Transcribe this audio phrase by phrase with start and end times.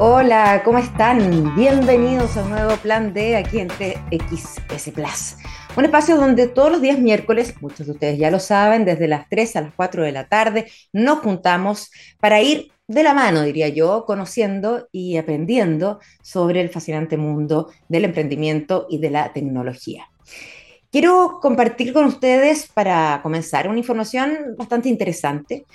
[0.00, 1.54] Hola, ¿cómo están?
[1.56, 5.36] Bienvenidos a un nuevo plan de aquí en TXS Plus.
[5.76, 9.28] Un espacio donde todos los días miércoles, muchos de ustedes ya lo saben, desde las
[9.28, 13.68] 3 a las 4 de la tarde, nos juntamos para ir de la mano, diría
[13.68, 20.06] yo, conociendo y aprendiendo sobre el fascinante mundo del emprendimiento y de la tecnología.
[20.90, 25.66] Quiero compartir con ustedes, para comenzar, una información bastante interesante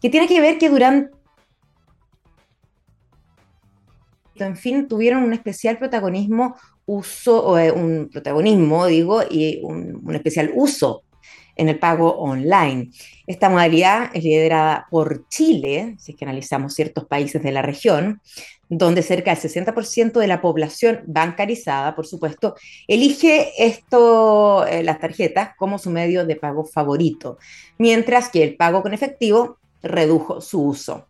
[0.00, 1.15] que tiene que ver que durante
[4.44, 6.56] en fin, tuvieron un especial protagonismo,
[6.86, 11.02] uso, eh, un protagonismo, digo, y un, especial uso
[11.56, 12.90] en el pago online.
[13.26, 18.20] Esta modalidad es liderada por Chile, si es que analizamos ciertos países de la región,
[18.68, 25.50] donde cerca del 60% de la población bancarizada, por supuesto, elige esto, eh, las tarjetas
[25.56, 27.38] como su medio de pago favorito,
[27.78, 31.06] mientras que el pago con efectivo redujo su uso.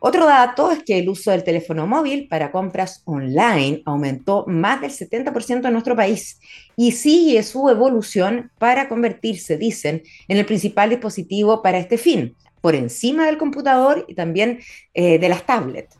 [0.00, 4.92] Otro dato es que el uso del teléfono móvil para compras online aumentó más del
[4.92, 6.38] 70% en nuestro país
[6.76, 12.76] y sigue su evolución para convertirse, dicen, en el principal dispositivo para este fin, por
[12.76, 14.60] encima del computador y también
[14.94, 15.97] eh, de las tablets.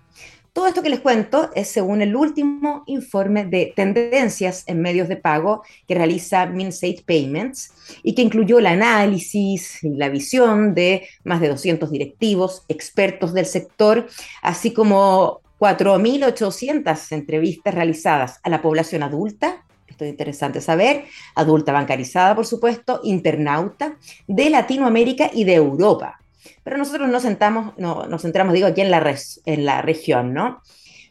[0.59, 5.15] Todo esto que les cuento es según el último informe de tendencias en medios de
[5.15, 11.41] pago que realiza Minstate Payments y que incluyó el análisis y la visión de más
[11.41, 14.09] de 200 directivos, expertos del sector,
[14.43, 21.05] así como 4.800 entrevistas realizadas a la población adulta, esto es interesante saber,
[21.37, 26.19] adulta bancarizada, por supuesto, internauta de Latinoamérica y de Europa.
[26.65, 30.63] Pero nosotros nos, sentamos, no, nos centramos, digo, aquí en la, en la región, ¿no?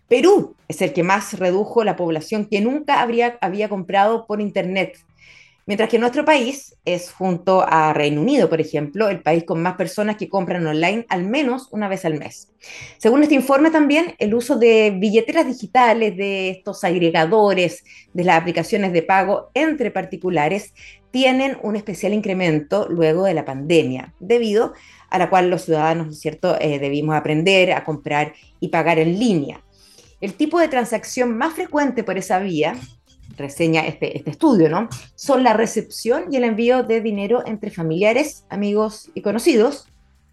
[0.07, 4.97] Perú es el que más redujo la población que nunca habría, había comprado por Internet.
[5.67, 9.75] Mientras que nuestro país es, junto a Reino Unido, por ejemplo, el país con más
[9.75, 12.53] personas que compran online al menos una vez al mes.
[12.97, 17.83] Según este informe también, el uso de billeteras digitales, de estos agregadores,
[18.13, 20.73] de las aplicaciones de pago entre particulares,
[21.11, 24.77] tienen un especial incremento luego de la pandemia, debido a
[25.11, 29.17] la cual los ciudadanos, ¿no es cierto?, eh, debimos aprender a comprar y pagar en
[29.17, 29.61] línea.
[30.19, 32.75] El tipo de transacción más frecuente por esa vía,
[33.37, 34.89] reseña este, este estudio, ¿no?
[35.15, 39.87] Son la recepción y el envío de dinero entre familiares, amigos y conocidos,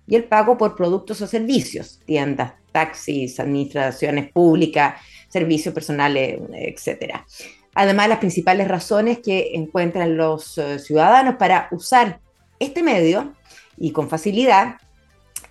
[0.07, 7.17] y el pago por productos o servicios, tiendas, taxis, administraciones públicas, servicios personales, etc.
[7.75, 12.21] Además, las principales razones que encuentran los eh, ciudadanos para usar
[12.59, 13.35] este medio
[13.77, 14.77] y con facilidad,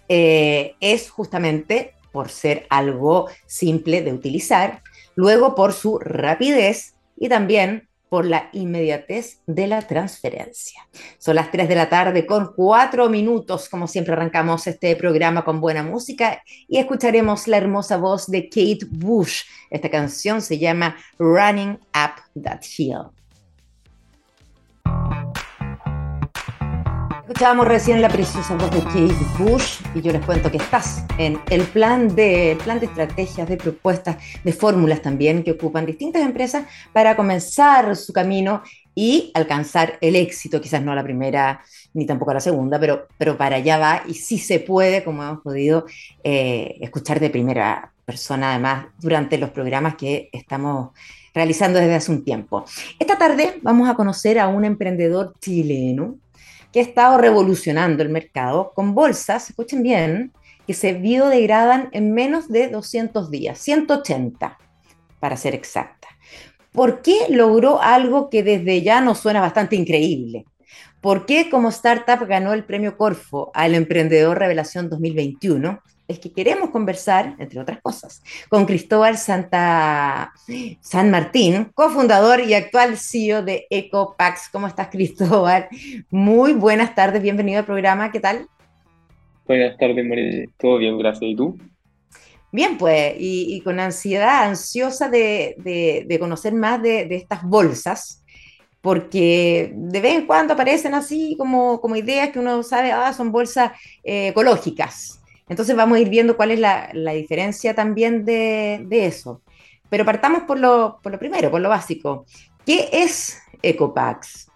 [0.09, 4.81] eh, es justamente por ser algo simple de utilizar,
[5.15, 10.87] luego por su rapidez y también por la inmediatez de la transferencia.
[11.17, 15.59] Son las 3 de la tarde con 4 minutos, como siempre arrancamos este programa con
[15.59, 19.45] buena música y escucharemos la hermosa voz de Kate Bush.
[19.71, 23.12] Esta canción se llama Running Up That Hill.
[27.33, 31.39] Escuchábamos recién la preciosa voz de Kate Bush y yo les cuento que estás en
[31.49, 36.67] el plan de, plan de estrategias, de propuestas, de fórmulas también que ocupan distintas empresas
[36.93, 38.61] para comenzar su camino
[38.93, 41.63] y alcanzar el éxito, quizás no la primera
[41.95, 45.41] ni tampoco la segunda, pero, pero para allá va y sí se puede, como hemos
[45.41, 45.87] podido
[46.23, 50.91] eh, escuchar de primera persona, además, durante los programas que estamos
[51.33, 52.63] realizando desde hace un tiempo.
[52.99, 56.19] Esta tarde vamos a conocer a un emprendedor chileno
[56.73, 60.33] que ha estado revolucionando el mercado con bolsas, escuchen bien,
[60.65, 64.57] que se biodegradan en menos de 200 días, 180
[65.19, 66.07] para ser exacta.
[66.71, 70.45] ¿Por qué logró algo que desde ya nos suena bastante increíble?
[70.99, 75.79] ¿Por qué como startup ganó el premio Corfo al Emprendedor Revelación 2021?
[76.07, 80.33] Es que queremos conversar, entre otras cosas, con Cristóbal Santa,
[80.81, 84.49] San Martín, cofundador y actual CEO de EcoPax.
[84.51, 85.67] ¿Cómo estás, Cristóbal?
[86.09, 88.47] Muy buenas tardes, bienvenido al programa, ¿qué tal?
[89.45, 90.45] Buenas tardes, María.
[90.57, 91.31] Todo bien, gracias.
[91.31, 91.57] ¿Y tú?
[92.51, 98.23] Bien, pues, y, con ansiedad, ansiosa de, conocer más de, estas bolsas,
[98.79, 103.31] porque de vez en cuando aparecen así como, como ideas que uno sabe, ah, son
[103.31, 103.71] bolsas
[104.03, 105.22] eh, ecológicas.
[105.53, 109.43] Entonces vamos a ir viendo cuál es la, diferencia también de, eso.
[109.87, 112.25] Pero partamos por lo, por lo primero, por lo básico.
[112.65, 114.49] ¿Qué es Ecopax?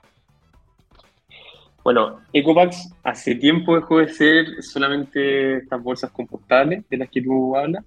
[1.84, 7.56] Bueno, Ecopax hace tiempo dejó de ser solamente estas bolsas compostables de las que tú
[7.56, 7.86] hablas.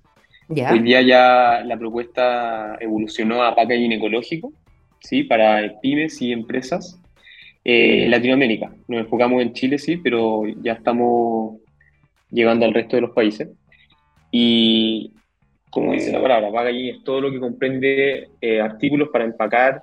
[0.49, 4.53] Hoy día ya la propuesta evolucionó a packaging ecológico,
[5.01, 5.25] ¿sí?
[5.25, 7.01] Para pymes y empresas.
[7.65, 8.73] Eh, en Latinoamérica.
[8.87, 11.57] Nos enfocamos en Chile, sí, pero ya estamos
[12.31, 13.49] llegando al resto de los países.
[14.31, 15.13] Y
[15.71, 19.83] como dice la palabra, packaging es todo lo que comprende eh, artículos para empacar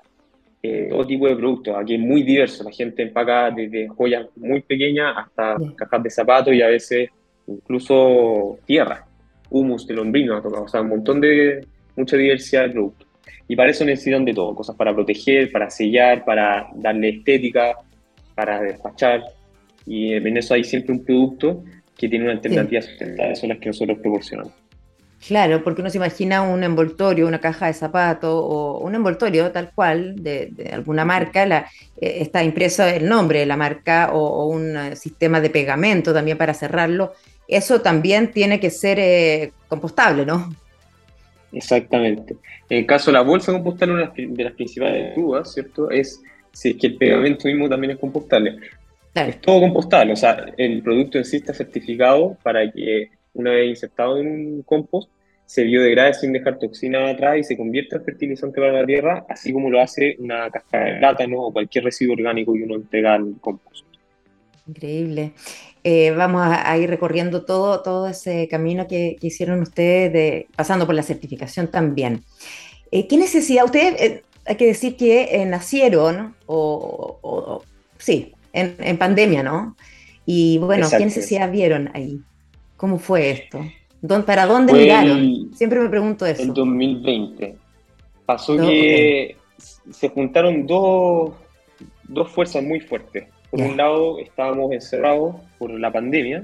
[0.61, 1.75] eh, todo tipo de productos.
[1.77, 6.53] Aquí es muy diverso, la gente empaca desde joyas muy pequeñas hasta cajas de zapatos
[6.53, 7.09] y a veces
[7.47, 9.05] incluso tierra,
[9.49, 11.65] humus de lombrino, o sea, un montón de,
[11.95, 13.07] mucha diversidad de productos.
[13.47, 17.75] Y para eso necesitan de todo, cosas para proteger, para sellar, para darle estética,
[18.35, 19.23] para despachar.
[19.85, 21.63] Y en eso hay siempre un producto
[21.97, 24.53] que tiene una alternativa sustentable, son las que nosotros proporcionamos.
[25.25, 29.71] Claro, porque uno se imagina un envoltorio, una caja de zapatos o un envoltorio tal
[29.73, 31.67] cual de, alguna marca, la,
[31.99, 36.37] eh, está impreso el nombre de la marca o, un eh, sistema de pegamento también
[36.37, 37.13] para cerrarlo.
[37.47, 40.53] Eso también tiene que ser eh, compostable, ¿no?
[41.51, 42.35] Exactamente.
[42.69, 45.89] En el caso de la bolsa compostable, una de las principales dudas, ¿cierto?
[45.89, 46.21] Es
[46.51, 48.57] si es que el pegamento mismo también es compostable.
[49.25, 53.69] Es todo compostable, o sea, el producto en sí está certificado para que una vez
[53.69, 55.09] insertado en un compost,
[55.45, 59.53] se biodegrade sin dejar toxina atrás y se convierte en fertilizante para la tierra, así
[59.53, 63.35] como lo hace una casca de plátano o cualquier residuo orgánico que uno entrega al
[63.39, 63.85] compost.
[64.67, 65.31] Increíble.
[65.85, 70.95] Eh, vamos a, ir recorriendo todo, todo ese camino que, hicieron ustedes, de, pasando por
[70.95, 72.25] la certificación también.
[72.91, 73.63] Eh, ¿Qué necesidad?
[73.63, 77.63] Ustedes, eh, hay que decir que nacieron, o,
[77.97, 79.75] sí, en, en, pandemia, ¿no?
[80.25, 82.19] Y bueno, ¿qué necesidad vieron ahí?
[82.75, 83.65] ¿Cómo fue esto?
[84.25, 85.53] ¿Para dónde miraron?
[85.55, 86.41] Siempre me pregunto eso.
[86.41, 87.55] En 2020.
[88.25, 89.37] Pasó que
[89.89, 91.31] se juntaron dos,
[92.07, 93.25] dos fuerzas muy fuertes.
[93.49, 96.43] Por un lado, estábamos encerrados por la pandemia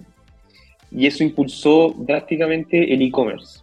[0.89, 3.59] y eso impulsó drásticamente el e-commerce.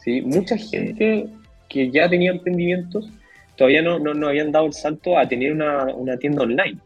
[0.00, 0.20] ¿sí?
[0.22, 1.28] Mucha gente
[1.68, 3.08] que ya tenía emprendimientos
[3.56, 6.78] todavía no, no, no, habían dado el salto a tener una, una tienda online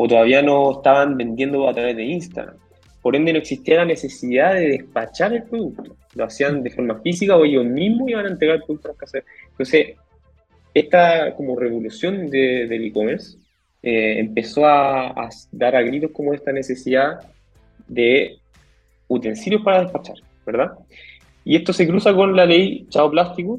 [0.00, 2.54] o todavía no estaban vendiendo a través de Instagram.
[3.02, 5.96] Por ende, no existía la necesidad de despachar el producto.
[6.14, 8.98] Lo hacían de forma física o ellos mismos iban a entregar el producto a las
[8.98, 9.24] casas.
[9.50, 9.96] Entonces,
[10.72, 13.38] esta como revolución del e-commerce
[13.82, 17.18] eh, empezó a, dar a gritos como esta necesidad
[17.88, 18.38] de
[19.08, 20.74] utensilios para despachar, ¿verdad?
[21.44, 23.58] Y esto se cruza con la ley Chao Plástico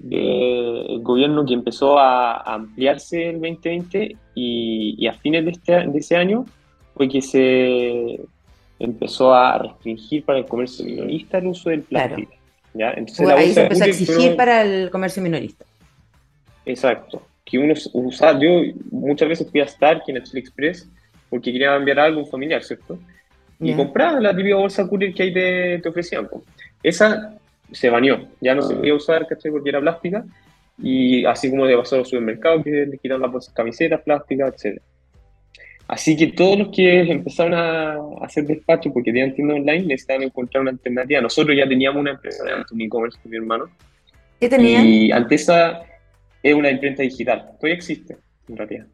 [0.00, 5.98] del gobierno que empezó a, ampliarse en 2020 y, y a fines de, este, de
[5.98, 6.46] ese año
[6.94, 8.20] fue que se
[8.78, 12.32] empezó a restringir para el comercio minorista el uso del plástico.
[12.72, 12.92] ¿ya?
[12.92, 15.64] Entonces, la ahí se empezó a exigir para el comercio minorista.
[16.64, 17.22] Exacto.
[17.44, 18.48] Que uno usa, yo
[18.90, 20.88] muchas veces fui a Stark en el Express
[21.28, 22.98] porque quería enviar algo a un familiar, ¿cierto?
[23.60, 26.26] Y compraba la típica bolsa courier que ahí te, te ofrecían.
[26.82, 27.38] Esa
[27.72, 29.50] se baneó, ya no se podía usar, ¿cachai?
[29.50, 30.24] Porque era plástica.
[30.82, 34.54] Y así como le pasó a los supermercados que le quitaron las bolsas, camisetas plásticas,
[34.54, 34.80] etc.
[35.88, 40.62] Así que todos los que empezaron a hacer despacho porque tenían tienda online necesitaban encontrar
[40.62, 41.20] una alternativa.
[41.20, 43.64] Nosotros ya teníamos una empresa de un e-commerce con mi hermano.
[44.38, 44.86] ¿Qué tenían?
[44.86, 45.82] Y antes esa
[46.42, 47.50] es una imprenta digital.
[47.58, 48.16] Todavía existe,
[48.48, 48.86] en realidad.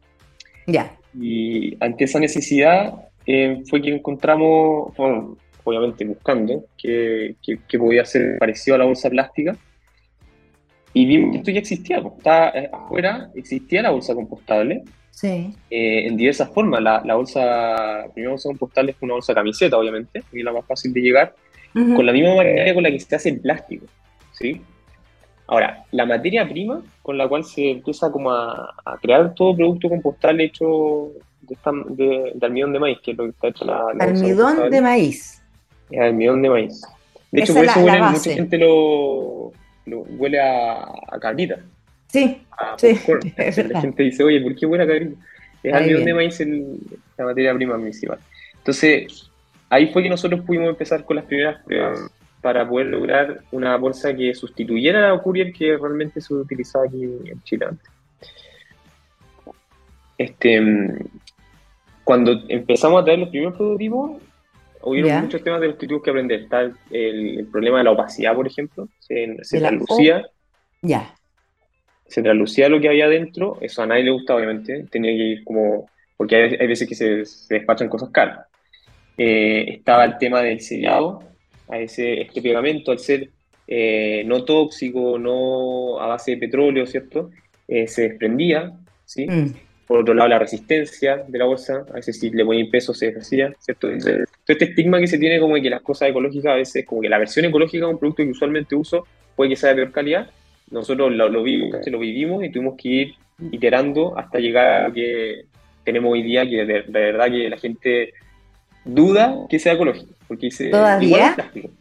[0.65, 0.97] Ya.
[1.17, 2.93] Y ante esa necesidad
[3.25, 5.37] eh, fue que encontramos, bueno,
[5.67, 9.55] obviamente buscando, que, que, podía ser parecido a la bolsa plástica.
[10.93, 12.01] Y vimos que esto ya existía.
[12.01, 14.83] Pues, estaba eh, afuera, existía la bolsa compostable
[15.17, 15.51] Sí.
[15.71, 16.79] Eh, en diversas formas.
[16.79, 20.93] La, la bolsa, primera bolsa compostable es una bolsa camiseta, obviamente, y la más fácil
[20.93, 21.33] de llegar,
[21.73, 23.87] con la misma materia con la que se hace el plástico.
[24.31, 24.61] ¿sí?
[25.47, 30.43] Ahora, la materia prima con la cual se empieza como a, crear todo producto compostable
[30.43, 31.09] hecho
[31.41, 35.36] de, almidón de maíz, que es lo que está hecho la, la Almidón de maíz.
[35.91, 36.81] Almidón de maíz.
[37.31, 39.51] De hecho, por eso mucha gente lo,
[39.85, 41.59] huele a, a carnita.
[42.07, 42.41] Sí,
[42.77, 42.99] sí
[43.69, 45.19] La gente dice, oye, ¿por qué buena cabrita?
[45.63, 46.39] Es almidón de maíz
[47.17, 48.19] la materia prima principal.
[48.57, 49.29] Entonces,
[49.69, 54.15] ahí fue que nosotros pudimos empezar con las primeras pruebas para poder lograr una bolsa
[54.15, 57.89] que sustituyera a la Courier que realmente se utilizaba aquí en Chile antes.
[60.17, 60.61] Este,
[62.03, 64.21] cuando empezamos a traer los primeros prototipos,
[64.87, 66.41] hubieron muchos temas de los que tuvimos que aprender.
[66.41, 70.25] Está el, problema de la opacidad, por ejemplo, se, se translucía.
[70.81, 71.13] Ya
[72.07, 75.43] se traslucía lo que había dentro, eso a nadie le gusta, obviamente, tenía que ir
[75.43, 78.45] como, porque hay, veces que se, despachan cosas caras.
[79.17, 81.23] Eh, estaba el tema del sellado,
[81.69, 83.29] a ese, este pegamento, al ser
[83.67, 87.29] eh, no tóxico, no a base de petróleo, ¿cierto?
[87.67, 88.71] Eh, se desprendía,
[89.03, 89.27] ¿sí?
[89.27, 89.53] Mm.
[89.87, 93.07] Por otro lado, la resistencia de la bolsa, a veces si le ponía peso se
[93.07, 93.89] deshacía, ¿cierto?
[93.89, 97.01] Entonces, todo este estigma que se tiene como que las cosas ecológicas a veces, como
[97.01, 99.91] que la versión ecológica de un producto que usualmente uso puede que sea de peor
[99.91, 100.29] calidad,
[100.71, 103.13] nosotros lo, vivimos, lo vivimos y tuvimos que ir
[103.51, 105.45] iterando hasta llegar a lo que
[105.85, 108.13] tenemos hoy día, que de, verdad que la gente
[108.83, 110.13] duda que sea ecológico.
[110.27, 111.35] Porque ¿Todavía?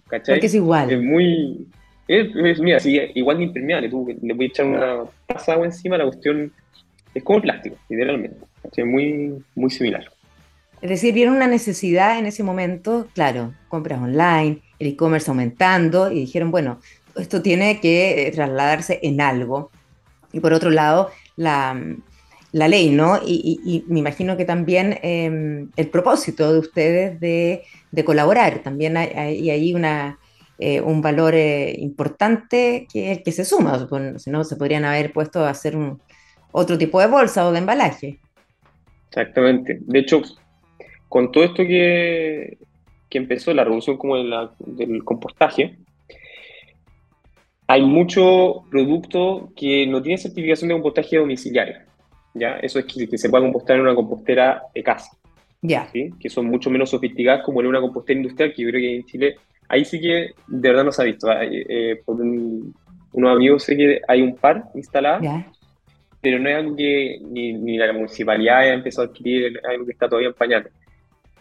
[0.09, 0.91] Porque es igual.
[0.93, 1.67] Es muy...
[2.07, 5.99] Es, mira, sí, igual de impermeable, tú le voy a echar una taza de encima,
[5.99, 6.53] la cuestión
[7.17, 8.37] es como el plástico, literalmente.
[8.77, 10.05] Es muy, muy similar.
[10.83, 16.21] Es decir, vieron una necesidad en ese momento, claro, compras online, el e-commerce aumentando, y
[16.21, 16.79] dijeron, bueno,
[17.17, 19.71] esto tiene que trasladarse en algo.
[20.33, 21.81] Y por otro lado, la,
[22.53, 23.19] la ley, ¿no?
[23.25, 29.09] Y, me imagino que también em, el propósito de ustedes de, de colaborar, también hay,
[29.09, 30.19] hay ahí una,
[30.59, 35.45] eh, un valor eh, importante que, que se suma, si no se podrían haber puesto
[35.47, 36.01] a hacer un,
[36.59, 38.19] otro tipo de bolsa o de embalaje.
[39.09, 39.79] Exactamente.
[39.83, 40.23] De hecho,
[41.07, 42.57] con todo esto que,
[43.11, 45.77] que empezó, la revolución como del compostaje,
[47.67, 51.77] hay mucho producto que no tiene certificación de compostaje domiciliario.
[52.33, 52.55] ¿ya?
[52.63, 55.11] Eso es que, se pueda compostar en una compostera de casa.
[55.61, 55.91] Ya.
[55.93, 59.05] Que son mucho menos sofisticadas como en una compostera industrial, que yo creo que en
[59.05, 59.37] Chile
[59.69, 61.29] ahí sí que de verdad no se ha visto.
[61.31, 65.21] Eh, por unos amigos sé que hay un par instalado,
[66.27, 69.93] pero no es algo que ni, la municipalidad haya empezado a adquirir, es algo que
[69.93, 70.73] está todavía en pañales.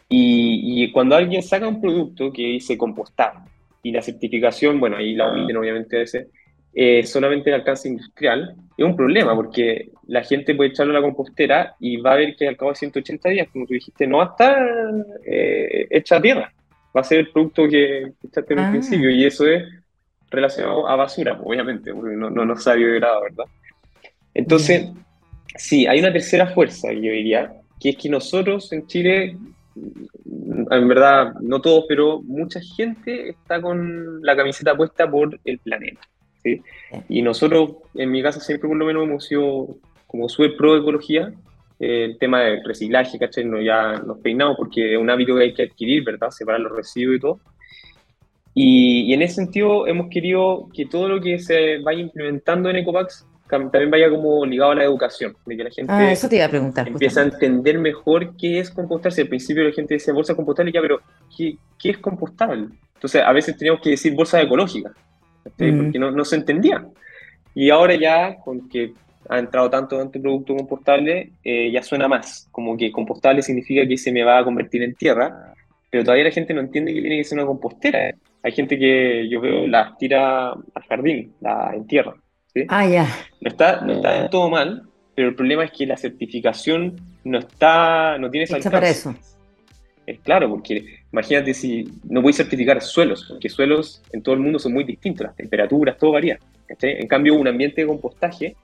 [0.08, 3.34] Y, cuando alguien saca un producto que dice compostar
[3.82, 6.28] y la certificación, bueno, ahí la omiten obviamente a veces,
[6.72, 11.02] eh, solamente el alcance industrial, es un problema porque la gente puede echarlo a la
[11.02, 14.18] compostera y va a ver que al cabo de 180 días, como tú dijiste, no
[14.18, 14.70] va a estar
[15.26, 16.54] eh, hecha a tierra
[16.96, 18.70] va a ser el producto que echaste en ah.
[18.70, 19.64] principio y eso es
[20.30, 23.46] relacionado a basura, obviamente, porque no, no, no se ha grado, ¿verdad?
[24.36, 24.90] Entonces,
[25.58, 29.38] sí, hay una tercera fuerza, yo diría, que es que nosotros en Chile,
[29.76, 36.02] en verdad, no todos, pero mucha gente está con la camiseta puesta por el planeta.
[36.44, 36.62] ¿sí?
[37.10, 41.34] Y nosotros, en mi casa, siempre por lo menos hemos sido como súper pro ecología,
[41.80, 43.46] el tema del reciclaje, ¿cachai?
[43.46, 46.30] No, ya nos peinamos porque es un hábito que hay que adquirir, ¿verdad?
[46.30, 47.40] Separar los residuos y todo.
[48.54, 53.28] Y, en ese sentido hemos querido que todo lo que se vaya implementando en Ecopax
[53.50, 56.46] también vaya como ligado a la educación, de que la gente ah, eso te iba
[56.46, 59.22] a preguntar, empieza a entender mejor qué es compostarse.
[59.22, 61.00] Al principio la gente decía bolsa compostable, ya, pero
[61.36, 62.68] ¿qué, qué es compostable?
[62.96, 64.92] Entonces a veces teníamos que decir bolsa ecológica,
[65.44, 66.86] porque no, no se entendía.
[67.54, 68.94] Y ahora ya, con que
[69.30, 72.48] ha entrado tanto en tu producto compostable, eh, ya suena más.
[72.52, 75.54] Como que compostable significa que se me va a convertir en tierra,
[75.90, 78.14] pero todavía la gente no entiende que tiene que ser una compostera.
[78.44, 82.16] Hay gente que yo veo las tira al jardín, la entierra.
[82.56, 82.66] ¿Sí?
[82.70, 83.08] Ah, ya.
[83.42, 84.84] No está, no está todo mal,
[85.14, 89.14] pero el problema es que la certificación no está, no tiene esa para eso.
[90.08, 94.42] Es claro, porque imagínate si no voy a certificar suelos, porque suelos en todo el
[94.42, 96.40] mundo son muy distintos, las temperaturas, todo varía.
[96.82, 98.56] En cambio, un ambiente de compostaje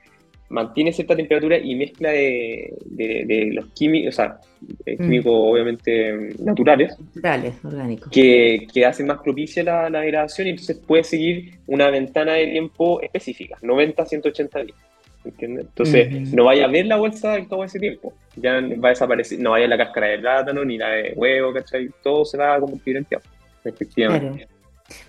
[0.51, 4.39] mantiene cierta temperatura y mezcla de, los químicos, o sea,
[4.86, 5.01] eh, mm.
[5.01, 6.96] químicos obviamente naturales.
[7.15, 8.12] Naturales, orgánicos.
[8.12, 12.48] Que, que hacen más propicia la, la, degradación y entonces puede seguir una ventana de
[12.48, 14.77] tiempo específica, 90 180 días.
[15.24, 15.65] ¿Entiendes?
[15.67, 18.13] Entonces, no vaya a ver la bolsa cabo de ese tiempo.
[18.36, 21.89] Ya va a desaparecer, no vaya la cáscara de plátano ni la de huevo, ¿cachai?
[22.01, 23.27] Todo se va a convertir en tiempo,
[23.63, 24.48] efectivamente.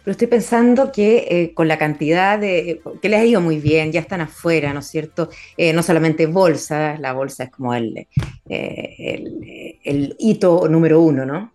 [0.05, 3.93] Pero estoy pensando que eh, con la cantidad de, que les ha ido muy bien,
[3.93, 5.29] ya están afuera, ¿no es cierto?
[5.57, 8.07] Eh, no solamente bolsa, la bolsa es como el,
[8.49, 11.53] eh, el, hito número uno, ¿no?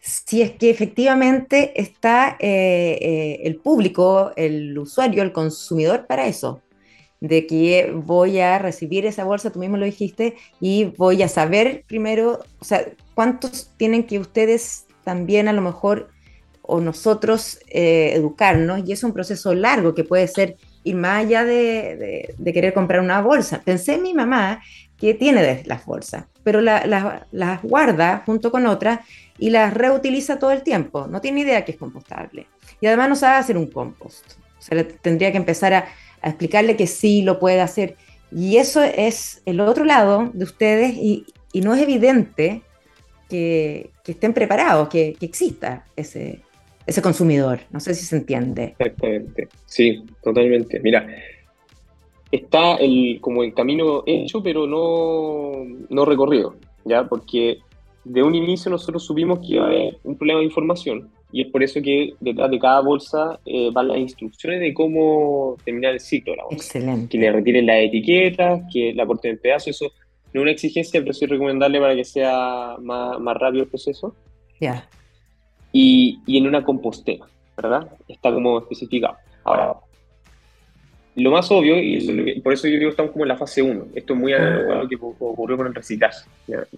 [0.00, 6.62] Si es que efectivamente está el público, el usuario, el consumidor para eso,
[7.20, 11.84] de que voy a recibir esa bolsa, tú mismo lo dijiste, y voy a saber
[11.86, 16.10] primero, o sea, cuántos tienen que ustedes también a lo mejor
[16.70, 21.42] o nosotros eh, educarnos, y es un proceso largo que puede ser ir más allá
[21.42, 23.62] de, querer comprar una bolsa.
[23.64, 24.62] Pensé en mi mamá
[24.98, 29.00] que tiene las bolsas, pero las guarda junto con otras
[29.38, 31.06] y las reutiliza todo el tiempo.
[31.06, 32.46] No tiene idea que es compostable.
[32.82, 34.32] Y además no sabe hacer un compost.
[34.58, 35.88] O sea, tendría que empezar a,
[36.22, 37.96] explicarle que sí lo puede hacer.
[38.30, 42.62] Y eso es el otro lado de ustedes y, no es evidente
[43.30, 46.42] que, estén preparados, que, que exista ese,
[46.88, 47.60] ese consumidor.
[47.70, 48.74] No sé si se entiende.
[48.78, 50.80] Exactamente, sí, totalmente.
[50.80, 51.06] Mira,
[52.32, 57.06] está el, como el camino hecho, pero no, no recorrido, ¿ya?
[57.06, 57.58] Porque
[58.04, 61.48] de un inicio nosotros supimos que iba a haber un problema de información y es
[61.48, 66.00] por eso que detrás de cada bolsa eh, van las instrucciones de cómo terminar el
[66.00, 66.56] ciclo de la bolsa.
[66.56, 67.08] Excelente.
[67.10, 69.92] Que le retiren las etiquetas, que la aporten en pedazo, eso
[70.32, 74.14] no es una exigencia, pero sí recomendable para que sea más, más rápido el proceso.
[74.58, 74.88] Ya
[75.80, 77.88] y, en una compostera, ¿verdad?
[78.08, 79.16] Está como especificado.
[79.44, 79.74] Ahora,
[81.14, 84.14] lo más obvio, y por eso yo digo estamos como en la fase 1, esto
[84.14, 86.28] es muy análogo a lo que ocurrió con el reciclaje.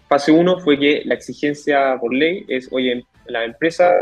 [0.07, 3.92] Fase 1 fue que la exigencia por ley es, oye, las empresas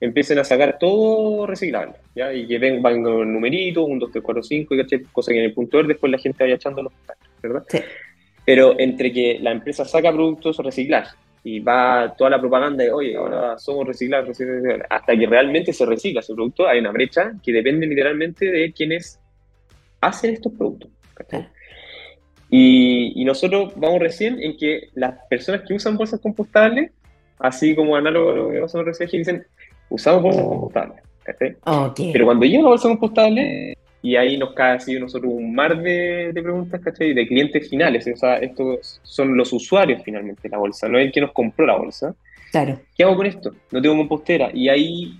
[0.00, 2.32] empiecen a sacar todo reciclable, ¿ya?
[2.32, 5.02] Y que van con numeritos, 1, 2, 3, 4, 5, ¿cachai?
[5.12, 6.92] Cosa que en el punto R después la gente vaya echando los
[7.42, 7.64] ¿verdad?
[7.68, 7.78] Sí.
[8.44, 11.14] Pero entre que la empresa saca productos reciclados
[11.46, 14.36] y va toda la propaganda de, oye, ahora somos reciclados,
[14.90, 19.20] hasta que realmente se recicla ese producto, hay una brecha que depende literalmente de quienes
[20.00, 20.90] hacen estos productos.
[22.50, 26.90] Y, y, nosotros vamos recién en que las personas que usan bolsas compostables,
[27.38, 29.46] así como análogo a lo que pasamos recién, dicen,
[29.88, 31.02] usamos bolsas compostables.
[31.38, 33.75] Pero cuando llega la bolsa compostable,
[34.06, 37.12] y ahí nos cae así nosotros un mar de, preguntas, ¿cachai?
[37.12, 41.06] De clientes finales, o sea, estos son los usuarios finalmente de la bolsa, no es
[41.06, 42.14] el que nos compró la bolsa.
[42.52, 42.78] Claro.
[42.96, 43.52] ¿Qué hago con esto?
[43.72, 44.50] No tengo compostera.
[44.54, 45.18] Y ahí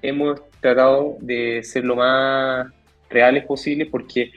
[0.00, 2.72] hemos tratado de ser lo más
[3.10, 4.30] reales posible porque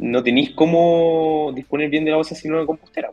[0.00, 3.10] no tenéis cómo disponer bien de la bolsa si no una compostera.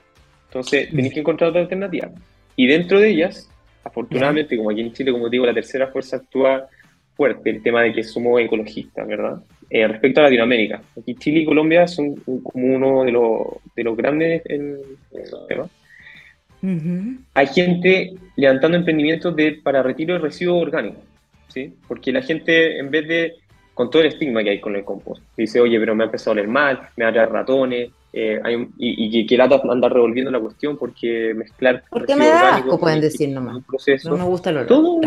[0.48, 2.10] Entonces, tenéis que encontrar otra alternativa.
[2.56, 3.52] Y dentro de ellas,
[3.84, 6.68] afortunadamente, como aquí en Chile, como digo, la tercera fuerza actúa
[7.16, 9.44] fuerte, el tema de que somos ecologistas, ¿verdad?
[9.76, 10.82] Eh, respecto a Latinoamérica.
[10.98, 13.42] Aquí Chile y Colombia son como uno de los,
[13.76, 14.78] de los grandes en,
[15.12, 15.68] el tema.
[17.34, 21.04] Hay gente levantando emprendimientos de, para retiro de residuos orgánicos,
[21.50, 21.74] ¿sí?
[21.90, 23.34] Porque la gente, en vez de,
[23.74, 26.32] con todo el estigma que hay con el compost, dice, oye, pero me ha empezado
[26.32, 28.40] a oler mal, me va a traer ratones, eh,
[28.78, 31.84] y, y, que lata andar revolviendo la cuestión porque mezclar.
[31.90, 33.58] Porque me da asco, pueden decir nomás.
[34.06, 34.68] no me gusta el olor.
[34.68, 35.02] Todo,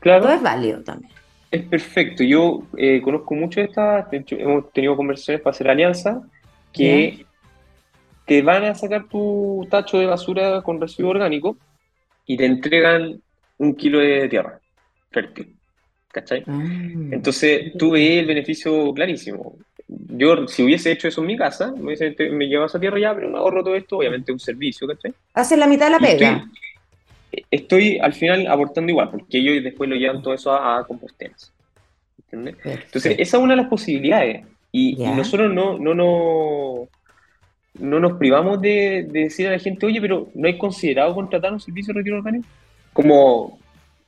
[0.00, 0.24] claro.
[0.24, 1.12] todo es válido también.
[1.52, 2.24] Es perfecto.
[2.24, 6.22] Yo eh, conozco mucho de estas, de hecho, hemos tenido conversaciones para hacer alianza,
[6.72, 7.26] que
[8.26, 11.58] te van a sacar tu tacho de basura con residuo orgánico
[12.24, 13.20] y te entregan
[13.58, 14.58] un kilo de tierra
[15.10, 15.54] fértil.
[16.10, 16.42] ¿Cachai?
[16.46, 16.62] Ah.
[17.10, 19.56] Entonces tú ves el beneficio clarísimo.
[19.86, 23.14] Yo, si hubiese hecho eso en mi casa, me, hubiese, me llevas a tierra ya,
[23.14, 25.12] pero me ahorro todo esto, obviamente un servicio, ¿cachai?
[25.34, 26.50] Haces la mitad de la pega estoy
[28.00, 31.52] al final aportando igual, porque ellos después lo llevan todo eso a, composteras.
[32.30, 34.44] Entonces, esa es una de las posibilidades.
[34.70, 36.88] Y, nosotros no, no, no,
[37.78, 41.60] no nos privamos de, decir a la gente, oye, pero ¿no hay considerado contratar un
[41.60, 42.46] servicio de retiro orgánico?
[42.92, 43.58] Como,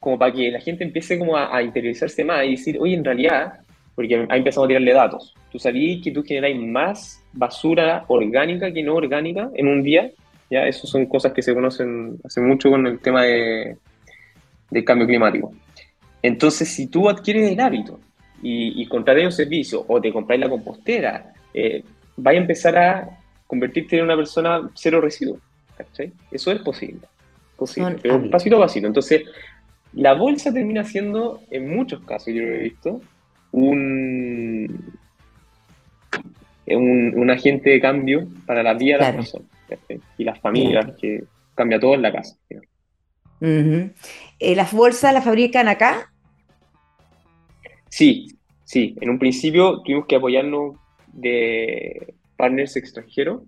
[0.00, 3.60] como para que la gente empiece como a, interiorizarse más y decir, oye, en realidad,
[3.94, 8.82] porque ha empezado a tirarle datos, tú sabías que tú generáis más basura orgánica que
[8.82, 10.10] no orgánica en un día
[10.54, 10.68] ¿ya?
[10.68, 13.76] Esas son cosas que se conocen hace mucho con el tema de,
[14.70, 15.52] del cambio climático.
[16.22, 18.00] Entonces, si tú adquieres el hábito
[18.42, 18.88] y, y
[19.26, 21.82] un servicio o te compráis la compostera, eh,
[22.24, 25.38] a empezar a convertirte en una persona cero residuo.
[26.30, 27.00] Eso es posible.
[27.56, 28.86] posible pero pasito a pasito.
[28.86, 29.22] Entonces,
[29.92, 33.00] la bolsa termina siendo, en muchos casos, yo lo he visto,
[33.50, 34.92] un,
[36.66, 39.53] un, agente de cambio para la vida de las personas
[40.18, 41.24] y las familias, que
[41.55, 42.37] cambia todo en la casa.
[43.40, 46.12] Eh, ¿Las bolsas las fabrican acá?
[47.88, 48.27] Sí,
[48.64, 48.96] sí.
[49.00, 50.77] En un principio tuvimos que apoyarnos
[51.12, 53.42] de partners extranjeros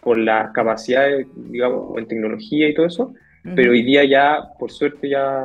[0.00, 5.08] por las capacidades, digamos, en tecnología y todo eso, pero hoy día ya, por suerte,
[5.08, 5.42] ya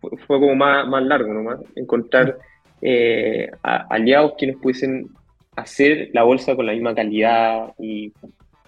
[0.00, 2.38] fue, como más, más largo nomás, encontrar
[2.80, 5.10] eh, aliados que nos pudiesen
[5.56, 8.12] hacer la bolsa con la misma calidad y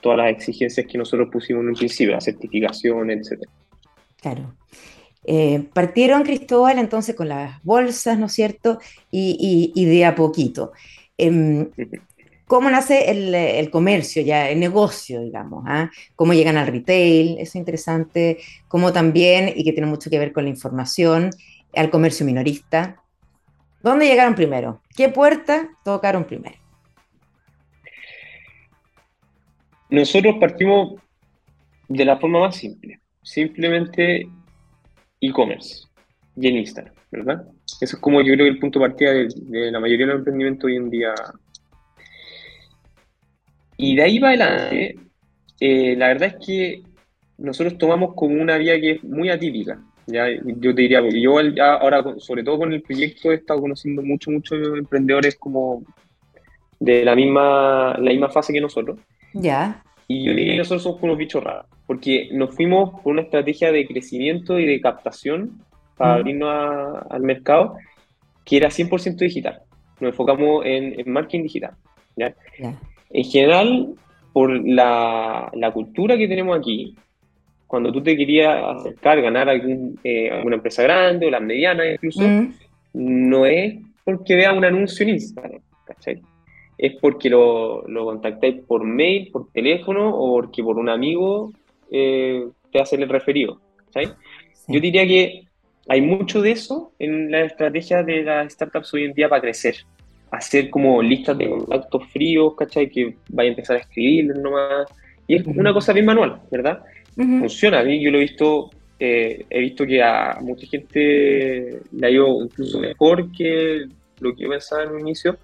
[0.02, 3.48] todas las exigencias que nosotros pusimos en un principio, la certificación, etc.
[4.20, 4.54] Claro.
[5.24, 8.78] Eh, partieron, Cristóbal, entonces con las bolsas, ¿no es cierto?
[9.10, 10.72] Y, de a poquito.
[11.16, 11.70] Em,
[12.46, 15.64] ¿Cómo nace el, comercio, ya el negocio, digamos?
[15.66, 15.90] ¿ah?
[16.16, 17.38] ¿Cómo llegan al retail?
[17.38, 18.38] Eso es interesante.
[18.68, 21.30] ¿Cómo también, y que tiene mucho que ver con la información,
[21.74, 23.02] al comercio minorista?
[23.82, 24.82] ¿Dónde llegaron primero?
[24.94, 26.61] ¿Qué puerta tocaron primero?
[29.92, 30.94] Nosotros partimos
[31.86, 34.26] de la forma más simple, simplemente
[35.20, 35.86] e-commerce
[36.34, 37.44] y en Instagram, ¿verdad?
[37.78, 40.20] Eso es como yo creo que el punto de partida de, la mayoría de los
[40.20, 41.12] emprendimientos hoy en día.
[43.76, 44.96] Y de ahí va adelante,
[45.60, 46.82] eh, la verdad es que
[47.36, 49.78] nosotros tomamos como una vía que es muy atípica.
[50.06, 54.30] Ya, yo te diría, yo ahora, sobre todo con el proyecto, he estado conociendo mucho,
[54.30, 55.84] muchos emprendedores como
[56.80, 58.98] de la misma, la misma fase que nosotros.
[59.34, 59.82] Ya.
[60.08, 63.72] Y yo diría que nosotros somos unos bichos raros, porque nos fuimos por una estrategia
[63.72, 65.62] de crecimiento y de captación
[65.96, 67.76] para abrirnos al mercado
[68.44, 69.62] que era 100% digital.
[70.00, 71.72] Nos enfocamos en, marketing digital.
[72.16, 72.34] ¿ya?
[73.10, 73.94] En general,
[74.32, 76.96] por la, la, cultura que tenemos aquí,
[77.66, 82.22] cuando tú te querías acercar, ganar algún, eh, alguna empresa grande o las medianas incluso,
[82.92, 86.20] no es porque vea un anuncio en Instagram, ¿cachai?
[86.82, 91.52] Es porque lo, lo contactáis por mail, por teléfono o porque por un amigo
[91.92, 93.60] eh, te hacen el referido.
[94.66, 95.44] Yo diría que
[95.86, 99.76] hay mucho de eso en la estrategia de las startups hoy en día para crecer.
[100.32, 102.90] Hacer como listas de contactos fríos, ¿cachai?
[102.90, 104.88] Que vaya a empezar a escribir nomás.
[105.28, 106.82] Y es una cosa bien manual, ¿verdad?
[107.14, 107.78] Funciona.
[107.78, 112.10] A mí yo lo he visto, eh, he visto que a mucha gente le ha
[112.10, 113.86] ido incluso mejor que
[114.18, 115.38] lo que yo pensaba en un inicio,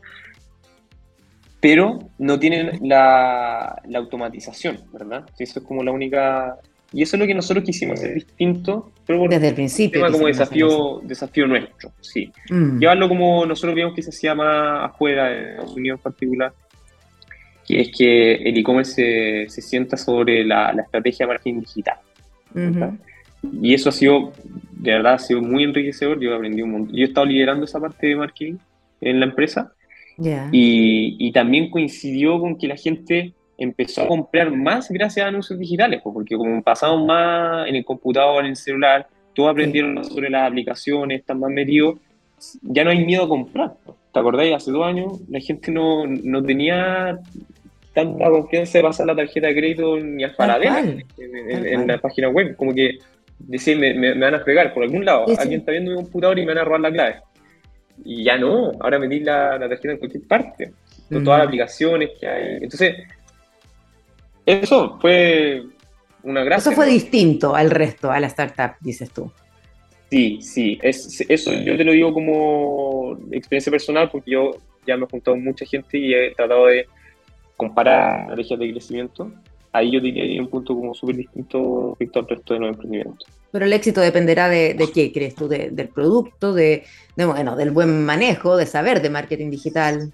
[1.60, 5.26] pero no tienen la, la automatización, ¿verdad?
[5.38, 6.58] Eso es como la única
[6.92, 10.00] y eso es lo que nosotros quisimos hacer distinto, pero desde el principio.
[10.00, 12.32] Tema como desafío, desafío nuestro, sí.
[12.48, 12.78] Mm.
[12.78, 16.52] Llevarlo como nosotros vimos que se hacía más afuera, en Estados Unidos en particular,
[17.66, 21.98] que es que el e-commerce se, sienta sobre la, estrategia de marketing digital.
[23.62, 24.32] Y eso ha sido,
[24.72, 26.18] de verdad, ha sido muy enriquecedor.
[26.18, 26.96] Yo aprendí un montón.
[26.96, 28.56] Yo he estado liderando esa parte de marketing
[29.02, 29.72] en la empresa.
[30.52, 35.58] Y, y también coincidió con que la gente empezó a comprar más gracias a anuncios
[35.58, 40.48] digitales, porque como pasamos más en el computador, en el celular, todos aprendieron sobre las
[40.48, 41.96] aplicaciones, están más metidos,
[42.62, 43.74] ya no hay miedo a comprar.
[44.12, 44.54] ¿Te acordáis?
[44.54, 47.18] Hace dos años la gente no, no tenía
[47.92, 50.80] tanta confianza de pasar la tarjeta de crédito ni a Faradela
[51.18, 52.98] en, la página web, como que
[53.40, 56.42] decir, me, me, van a fregar por algún lado, alguien está viendo mi computador y
[56.42, 57.16] me van a robar la clave.
[58.04, 60.72] Y ya no, ahora metí la, la tarjeta en cualquier parte,
[61.08, 61.48] con todas las mm.
[61.48, 62.54] aplicaciones que hay.
[62.62, 62.96] Entonces,
[64.46, 65.62] eso fue
[66.22, 66.70] una gracia.
[66.70, 69.30] Eso fue distinto al resto, a la startup, dices tú.
[70.10, 74.52] Sí, sí, es, eso yo te lo digo como experiencia personal porque yo
[74.86, 76.86] ya me he juntado con mucha gente y he tratado de
[77.56, 79.32] comparar estrategias de crecimiento.
[79.70, 82.68] Ahí yo diría que hay un punto como súper distinto respecto al resto de los
[82.70, 83.28] emprendimientos.
[83.52, 86.84] Pero el éxito dependerá de, qué crees tú, del producto, de,
[87.24, 90.12] bueno, del buen manejo, de saber de marketing digital.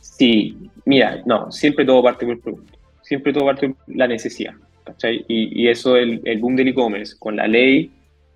[0.00, 2.72] Sí, mira, no, siempre todo parte por el producto
[3.12, 4.54] siempre todo parte de la necesidad.
[4.84, 5.24] ¿cachai?
[5.28, 7.90] Y, eso, el, el boom del e-commerce con la ley,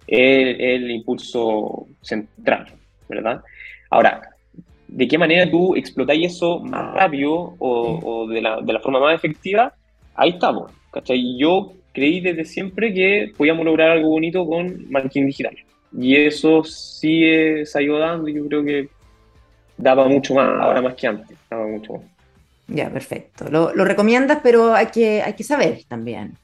[0.07, 2.67] es el impulso central,
[3.09, 3.43] ¿verdad?
[3.91, 4.21] Ahora,
[4.87, 9.17] ¿de qué manera tú explotáis eso más rápido o, de, la, de, la, forma más
[9.17, 9.75] efectiva?
[10.15, 11.37] Ahí estamos, ¿cachai?
[11.39, 15.57] Yo creí desde siempre que podíamos lograr algo bonito con marketing digital.
[15.93, 17.23] Y eso sí
[17.65, 18.89] se ha ido dando y yo creo que
[19.77, 22.03] daba mucho más, ahora más que antes, daba mucho más.
[22.69, 23.49] Ya, perfecto.
[23.51, 26.35] Lo, recomiendas, pero hay que, hay que saber también.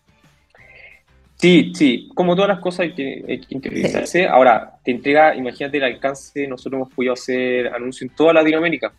[1.36, 4.28] Sí, sí, como todas las cosas hay que, interiorizarse.
[4.28, 8.92] Ahora, te entrega, imagínate el alcance, nosotros hemos podido hacer anuncios en toda Latinoamérica.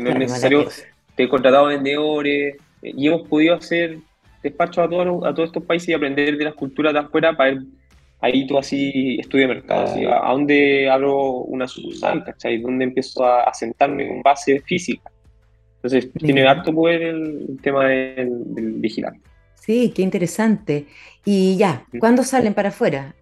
[0.00, 0.68] No es necesario,
[1.14, 3.98] te he contratado vendedores eh, y hemos podido hacer
[4.42, 7.58] despachos a todos, a todos estos países y aprender de las culturas de afuera para
[8.20, 12.58] ahí tú así estudio mercado, a, dónde abro una sucursal, ¿cachai?
[12.58, 15.10] ¿Dónde empiezo a, a sentarme con base física?
[15.86, 19.20] Entonces, tiene harto poder el, tema del, vigilante.
[19.54, 20.86] Sí, qué interesante.
[21.24, 23.14] Y ya, ¿cuándo salen para afuera?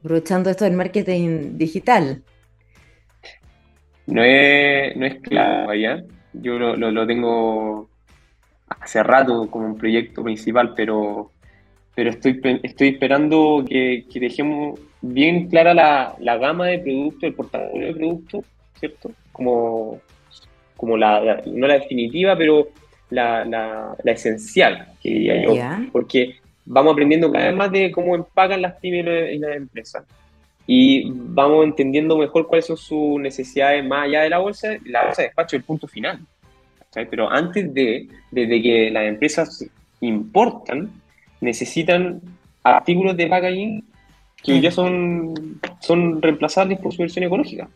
[0.00, 2.22] Aprovechando esto del marketing digital.
[4.06, 6.04] No es, no es claro allá.
[6.34, 7.88] Yo lo, tengo
[8.68, 11.30] hace rato como un proyecto principal, pero,
[11.94, 17.86] pero estoy, estoy esperando que, dejemos bien clara la, la, gama de productos, el portafolio
[17.86, 18.44] de productos,
[18.78, 19.12] ¿cierto?
[19.32, 20.00] Como
[20.76, 22.68] como la, no la definitiva, pero
[23.10, 25.54] la, la, esencial, que diría yo.
[25.92, 30.04] Porque vamos aprendiendo cada vez más de cómo empacan las pymes y las empresas.
[30.66, 35.22] Y vamos entendiendo mejor cuáles son sus necesidades más allá de la bolsa, la bolsa
[35.22, 36.20] de despacho, el punto final.
[36.92, 39.66] Pero antes de, desde que las empresas
[40.00, 40.90] importan,
[41.44, 42.20] necesitan
[42.62, 43.84] artículos de packaging
[44.42, 47.68] que hoy ya son, son reemplazables por su versión ecológica.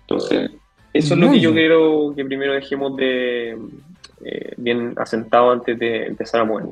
[0.00, 0.50] Entonces,
[0.92, 3.56] eso es lo que yo quiero que primero dejemos de
[4.24, 6.66] eh, bien asentado antes de empezar a mover.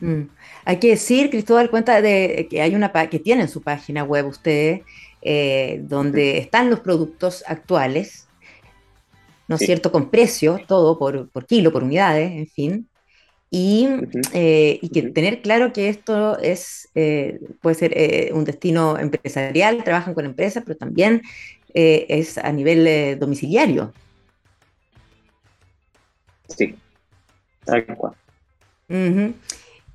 [0.00, 0.22] Mm.
[0.64, 4.82] Hay que decir, Cristóbal, cuenta de que hay una que tienen su página web ustedes,
[5.22, 8.28] eh, donde están los productos actuales,
[9.48, 9.90] ¿no es cierto?
[9.90, 12.89] Con precio, todo por, por, kilo, por unidades, en fin.
[13.52, 13.88] Y,
[14.32, 16.88] eh, y que tener claro que esto es,
[17.60, 21.22] puede ser un destino empresarial, trabajan con empresas, pero también
[21.74, 23.92] eh, es a nivel eh, domiciliario.
[26.48, 26.74] Sí,
[27.64, 28.14] tal cual.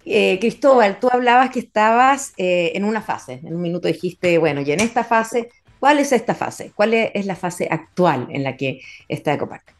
[0.05, 4.71] Eh, Cristóbal, tú hablabas que estabas en una fase, en un minuto dijiste, bueno, y
[4.71, 6.71] en esta fase, ¿cuál es esta fase?
[6.73, 9.74] ¿Cuál es la fase actual en la que está Ecopark?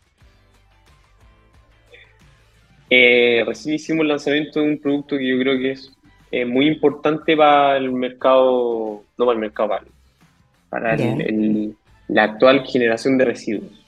[2.89, 5.91] Recién hicimos el lanzamiento de un producto que yo creo que es
[6.47, 9.69] muy importante para el mercado, no para el mercado,
[10.69, 11.75] para, el,
[12.07, 13.85] la actual generación de residuos.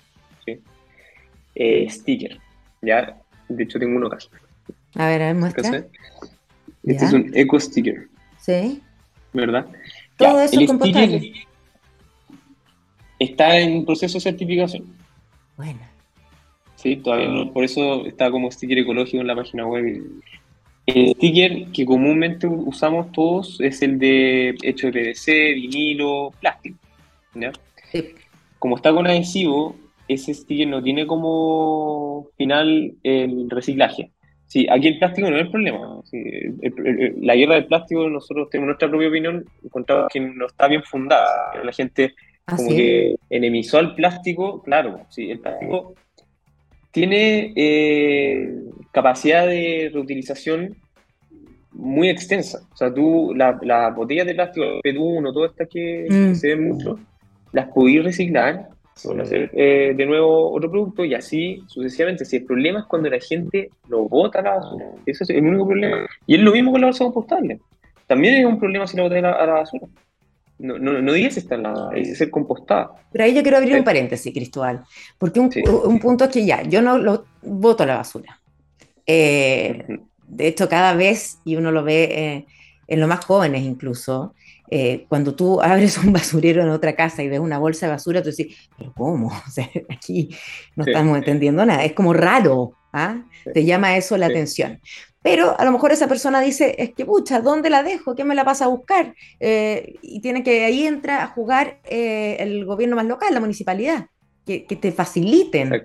[1.60, 2.38] Eh, sticker,
[2.84, 3.18] ¿ya?
[3.50, 4.20] De hecho, tengo uno acá.
[4.94, 5.86] A ver, a ver, muestra.
[6.84, 8.08] Este es un eco sticker.
[8.40, 8.82] Sí.
[9.34, 9.66] ¿Verdad?
[10.18, 11.34] Todo eso es compostable.
[13.18, 14.86] Está en proceso de certificación.
[15.56, 15.80] Bueno.
[16.78, 20.04] Sí, todavía no, por eso está como sticker ecológico en la página web.
[20.86, 26.78] El sticker que comúnmente usamos todos es el de hecho de PVC, vinilo, plástico.
[28.60, 29.76] Como está con adhesivo,
[30.08, 34.12] ese sticker no tiene como final el reciclaje.
[34.46, 36.02] Sí, aquí el plástico no es el problema.
[37.22, 41.54] la guerra del plástico, nosotros tenemos nuestra propia opinión, encontramos que no está bien fundada.
[41.64, 42.14] La gente
[42.46, 45.96] ¿Ah, como que enemizó al plástico, claro, sí, el plástico
[46.92, 48.54] tiene eh,
[48.92, 50.76] capacidad de reutilización
[51.72, 52.60] muy extensa.
[52.74, 56.36] O sea, tú, las la botellas de plástico, P1, todas estas que mm.
[56.36, 57.00] se ven mucho,
[57.54, 58.70] las podéis reciclar
[59.22, 62.26] hacer eh, de nuevo otro producto y así sucesivamente.
[62.26, 65.46] Si el problema es cuando la gente lo bota a la basura, ese es el
[65.46, 66.08] único problema.
[66.26, 67.60] Y es lo mismo con la bolsa compostable.
[68.08, 69.88] También es un problema si la botas a la basura.
[70.60, 72.92] No, no, no digas estar la, es ser compostada.
[73.12, 74.84] Pero ahí yo quiero abrir un paréntesis, Cristóbal,
[75.18, 75.52] porque un,
[75.86, 78.40] un, punto es que ya, yo no lo boto a la basura.
[79.06, 79.86] Eh,
[80.28, 82.46] de hecho, cada vez, y uno lo ve eh,
[82.88, 84.34] en los más jóvenes incluso,
[84.70, 88.22] eh, cuando tú abres un basurero en otra casa y ves una bolsa de basura,
[88.22, 89.28] tú dices, pero ¿cómo?
[89.48, 90.30] O sea, aquí
[90.76, 93.24] no estamos entendiendo nada, es como raro, ¿ah?
[93.54, 94.80] Te llama eso la atención.
[95.30, 98.16] Pero a lo mejor esa persona dice, es que, pucha, ¿dónde la dejo?
[98.16, 99.14] ¿Qué me la pasa a buscar?
[99.42, 104.06] Eh, y tiene que, ahí entra a jugar eh, el gobierno más local, la municipalidad,
[104.46, 105.84] que, te faciliten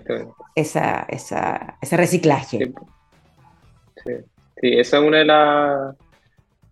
[0.55, 2.71] esa, esa, ese reciclaje.
[4.05, 4.13] Sí.
[4.61, 4.69] sí.
[4.79, 5.95] esa es una de, las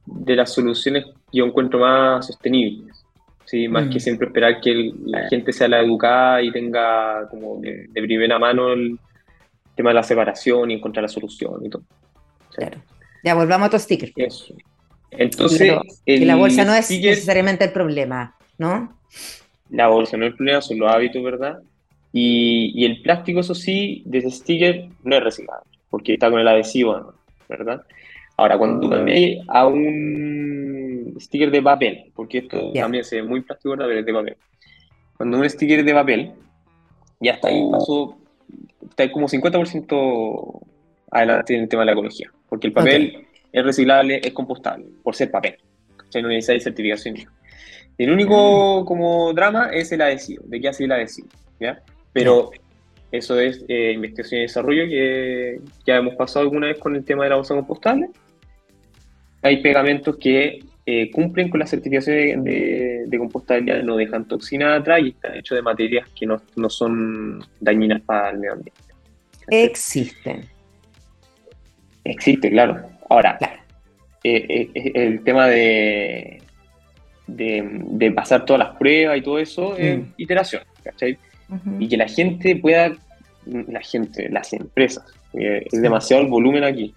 [0.05, 3.03] de las soluciones yo encuentro más sostenibles.
[3.43, 3.67] ¿sí?
[3.67, 3.99] Más que mm.
[3.99, 8.97] siempre esperar que la gente sea la educada y tenga como de, primera mano el
[9.75, 11.83] tema de la separación y encontrar la solución y todo.
[12.55, 12.81] Claro.
[13.23, 14.11] Ya volvamos a tu sticker.
[14.15, 14.53] Eso.
[15.11, 15.73] Entonces,
[16.05, 18.97] la bolsa no es necesariamente el problema, ¿no?
[19.69, 21.59] La bolsa no es el problema, son los hábitos, ¿verdad?
[22.13, 26.39] Y, y el plástico, eso sí, de ese sticker no es reciclable, porque está con
[26.39, 27.13] el adhesivo,
[27.47, 27.83] ¿verdad?
[28.37, 33.41] Ahora, cuando tú cambias a un sticker de papel, porque esto también se ve muy
[33.41, 34.37] plástico, pero es de papel.
[35.17, 36.31] Cuando un sticker de papel,
[37.19, 38.17] ya está ahí, pasó,
[38.89, 40.61] está ahí como 50%
[41.11, 45.15] adelante en el tema de la ecología, porque el papel es reciclable, es compostable, por
[45.15, 45.55] ser papel.
[46.13, 47.15] O no necesita certificación.
[47.97, 51.29] El único como drama es el adhesivo, de qué hace el adhesivo,
[51.61, 51.81] ¿ya?
[52.11, 52.51] Pero
[53.09, 57.23] eso es eh, investigación y desarrollo que ya hemos pasado alguna vez con el tema
[57.23, 58.09] de la bolsa compostable
[59.41, 65.01] hay pegamentos que eh, cumplen con la certificación de, de, compostabilidad, no dejan toxina atrás
[65.03, 68.81] y están hechos de materias que no, son dañinas para el medio ambiente.
[69.47, 70.47] Existen.
[72.03, 72.81] Existe, claro.
[73.09, 73.37] Ahora,
[74.23, 76.41] eh, eh, el tema de,
[77.27, 80.13] de, pasar todas las pruebas y todo eso es mm.
[80.17, 81.17] iteración, ¿cachai?
[81.79, 82.95] Y que la gente pueda,
[83.45, 86.93] la gente, las empresas, es demasiado el volumen aquí,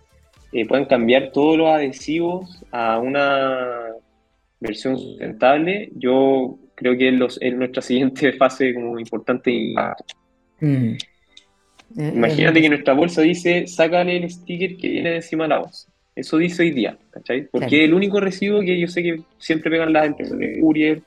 [0.54, 3.90] eh, puedan cambiar todos los adhesivos a una
[4.60, 9.50] versión sustentable, yo creo que es, nuestra siguiente fase como importante.
[9.50, 9.74] Y,
[10.60, 10.96] mm.
[11.96, 15.88] Eh, Imagínate que nuestra bolsa dice, sácale el sticker que viene encima de la bolsa.
[16.16, 17.48] Eso dice hoy día, ¿cachai?
[17.50, 21.02] Porque es el único residuo que yo sé que siempre pegan las empresas de courier,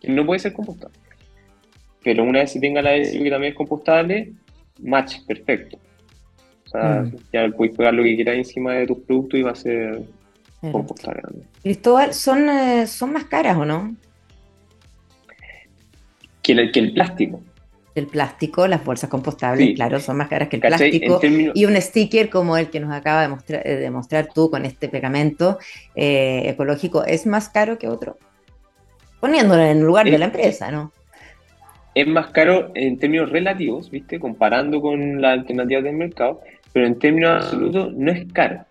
[0.00, 0.96] que no puede ser compostable.
[2.04, 4.32] Pero una vez si tenga el adhesivo que también es compostable,
[4.80, 5.78] match, perfecto.
[6.74, 7.16] Mm.
[7.32, 10.02] ya puedes pegar lo que quieras encima de tus productos y va a ser
[10.60, 11.22] compostable.
[11.62, 13.94] Cristóbal, ¿son, eh, ¿son más caras o no?
[16.40, 17.42] Que el, que el plástico.
[17.94, 21.20] El plástico, las bolsas compostables, claro, son más caras que el plástico.
[21.54, 25.58] Y un sticker como el que nos acaba de mostrar, tú con este pegamento
[25.94, 28.16] eh, ecológico, ¿es más caro que otro?
[29.20, 30.90] Poniéndolo en el lugar de la empresa, ¿no?
[31.94, 34.18] Es más caro en términos relativos, ¿viste?
[34.18, 36.40] Comparando con las alternativas del mercado,
[36.72, 38.64] pero en términos absolutos no es caro.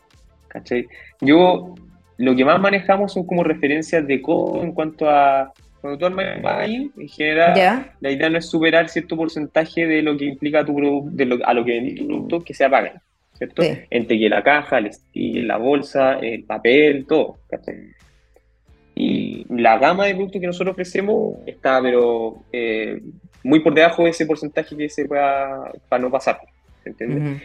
[0.51, 0.88] ¿cachai?
[1.21, 1.75] Yo,
[2.17, 5.51] lo que más manejamos son como referencias de costo en cuanto a.
[5.81, 6.25] Cuando tú armas
[6.69, 11.45] en general, la idea no es superar cierto porcentaje de lo que implica tu producto,
[11.45, 12.93] a lo que vendí tu producto, que se apague,
[13.33, 13.63] ¿cierto?
[13.89, 17.87] Entre que la caja, el la bolsa, el papel, todo, ¿cachai?
[18.93, 23.01] Y la gama de productos que nosotros ofrecemos está, pero eh,
[23.43, 26.39] muy por debajo de ese porcentaje que se pueda, para no pasar,
[26.83, 27.41] ¿se entiende?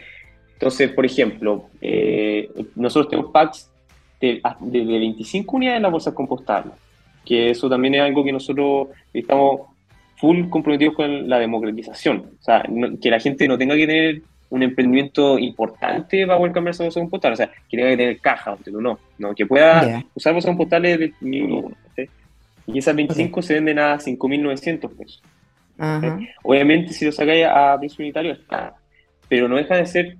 [0.53, 3.71] Entonces, por ejemplo, eh, nosotros tenemos packs
[4.19, 6.71] de, de, 25 unidades en la bolsa compostable,
[7.27, 9.61] que eso también es algo que nosotros estamos
[10.15, 12.31] full comprometidos con la democratización.
[12.39, 12.63] O sea,
[13.01, 16.99] que la gente no tenga que tener un emprendimiento importante para poder cambiar esa bolsa
[16.99, 17.33] compostable.
[17.33, 21.13] O sea, que tenga que tener caja, no, no, que pueda usar bolsas compostables de
[22.67, 25.23] Y esas 25 se venden a 5.900 pesos.
[26.43, 28.73] Obviamente, si lo sacáis a precio unitario, está.
[29.29, 30.17] Pero no deja de ser.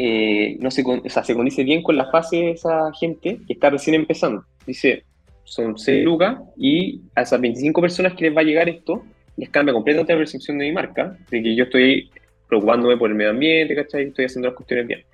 [0.00, 3.52] Eh, no se, o sea, se condice bien con la fase de esa gente que
[3.52, 4.44] está recién empezando.
[4.64, 5.04] Dice,
[5.48, 9.02] son 6 lucas y a esas 25 personas que les va a llegar esto,
[9.36, 12.10] les cambia completamente la percepción de mi marca, de que yo estoy
[12.48, 14.04] preocupándome por el medio ambiente, ¿cachai?
[14.04, 15.04] Estoy haciendo las cuestiones bien.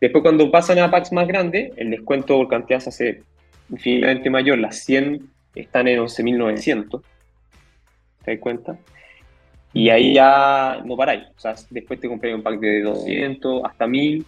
[0.00, 3.22] Después, cuando pasan a packs más grandes, el descuento por cantidad se hace
[3.70, 4.58] infinitamente mayor.
[4.58, 7.02] Las 100 están en 11.900.
[8.24, 8.78] ¿Te das cuenta?
[9.72, 11.24] Y ahí ya no paráis.
[11.36, 14.24] O sea, después te compré un pack de 200 hasta 1000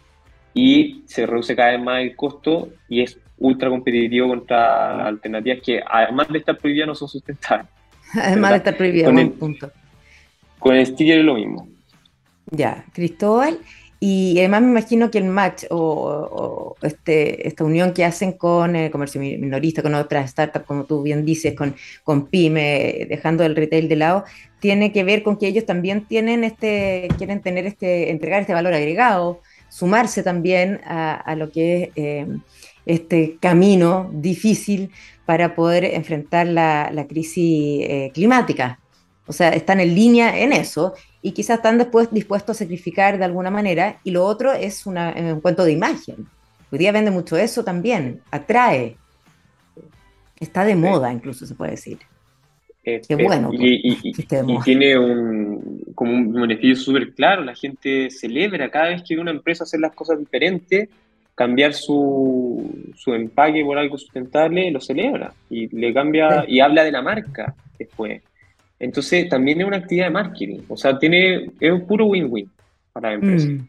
[0.54, 5.80] y se reduce cada vez más el costo y es ultra competitivo contra alternativas que,
[5.86, 7.68] además de estar prohibidas, no son sustentables.
[8.14, 9.70] Además de estar prohibidas, con el, punto.
[10.58, 11.68] Con el sticker es lo mismo.
[12.50, 13.58] Ya, Cristóbal.
[13.98, 18.90] Y además me imagino que el match o, este, esta unión que hacen con el
[18.90, 23.88] comercio minorista, con otras startups, como tú bien dices, con, con PyME, dejando el retail
[23.88, 24.24] de lado,
[24.60, 28.74] tiene que ver con que ellos también tienen este, quieren tener este, entregar este valor
[28.74, 32.26] agregado, sumarse también a, lo que es eh,
[32.86, 34.90] este camino difícil
[35.26, 38.78] para poder enfrentar la, crisis eh, climática.
[39.26, 43.24] O sea, están en línea en eso y quizás están después dispuestos a sacrificar de
[43.24, 43.98] alguna manera.
[44.04, 46.28] Y lo otro es una, un cuento de imagen.
[46.70, 48.96] Hoy día vende mucho eso también, atrae.
[50.38, 51.98] Está de moda, incluso se puede decir.
[52.86, 53.50] Qué bueno.
[53.52, 54.12] Y,
[54.64, 57.42] tiene un, como un beneficio súper claro.
[57.42, 60.88] La gente celebra cada vez que una empresa hace las cosas diferentes,
[61.36, 66.90] cambiar su, su empaque por algo sustentable, lo celebra y le cambia y habla de
[66.90, 68.22] la marca después.
[68.80, 72.50] Entonces también es una actividad de marketing, o sea, tiene, es un puro win-win
[72.92, 73.48] para la empresa.
[73.48, 73.68] Mm.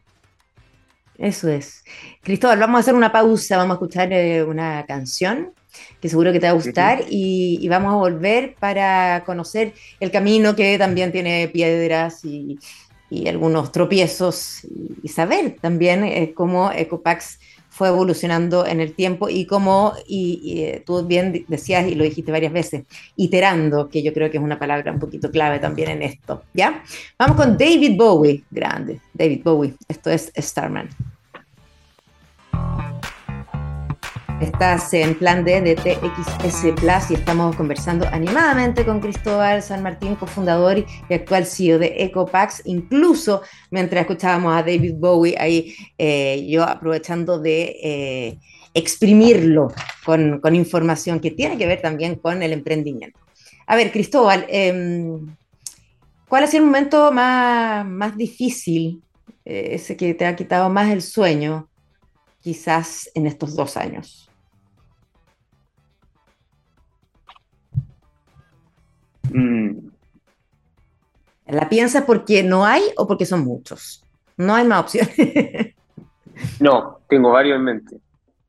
[1.17, 1.83] Eso es.
[2.21, 5.51] Cristóbal, vamos a hacer una pausa, vamos a escuchar eh, una canción
[5.99, 10.55] que seguro que te va a gustar y, vamos a volver para conocer el camino
[10.55, 12.57] que también tiene piedras y,
[13.27, 14.63] algunos tropiezos
[15.03, 17.39] y, saber también eh, cómo Ecopax
[17.69, 22.31] fue evolucionando en el tiempo y como, y, eh, tú bien decías y lo dijiste
[22.31, 26.01] varias veces, iterando, que yo creo que es una palabra un poquito clave también en
[26.01, 26.83] esto, ¿ya?
[27.19, 30.89] Vamos con David Bowie, grande, David Bowie, esto es Starman.
[34.41, 40.15] Estás en plan D de TXS Plus y estamos conversando animadamente con Cristóbal San Martín,
[40.15, 42.61] cofundador y actual CEO de Ecopax.
[42.65, 48.39] Incluso mientras escuchábamos a David Bowie, ahí eh, yo aprovechando de eh,
[48.75, 49.73] exprimirlo
[50.05, 53.19] con, información que tiene que ver también con el emprendimiento.
[53.65, 55.35] A ver, Cristóbal, em,
[56.29, 59.01] ¿cuál ha sido el momento más, más difícil,
[59.45, 61.67] eh, ese que te ha quitado más el sueño,
[62.39, 64.26] quizás en estos dos años?
[69.31, 69.89] Mm.
[71.47, 74.03] ¿La piensas porque no hay o porque son muchos?
[74.35, 75.15] No hay más opciones.
[76.59, 77.97] no, tengo varios en mente.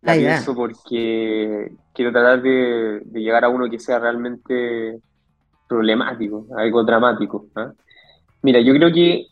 [0.02, 5.00] La pienso porque quiero tratar de, llegar a uno que sea realmente
[5.68, 7.46] problemático, algo dramático.
[7.56, 7.72] ¿ah?
[8.42, 9.26] Mira, yo creo que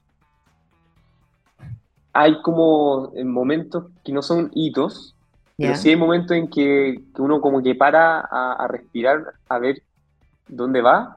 [2.12, 5.14] hay como momentos que no son hitos,
[5.56, 9.82] pero sí hay momentos en que, uno como que para a, respirar, a ver
[10.48, 11.16] dónde va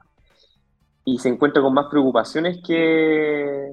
[1.04, 3.72] y se encuentra con más preocupaciones que,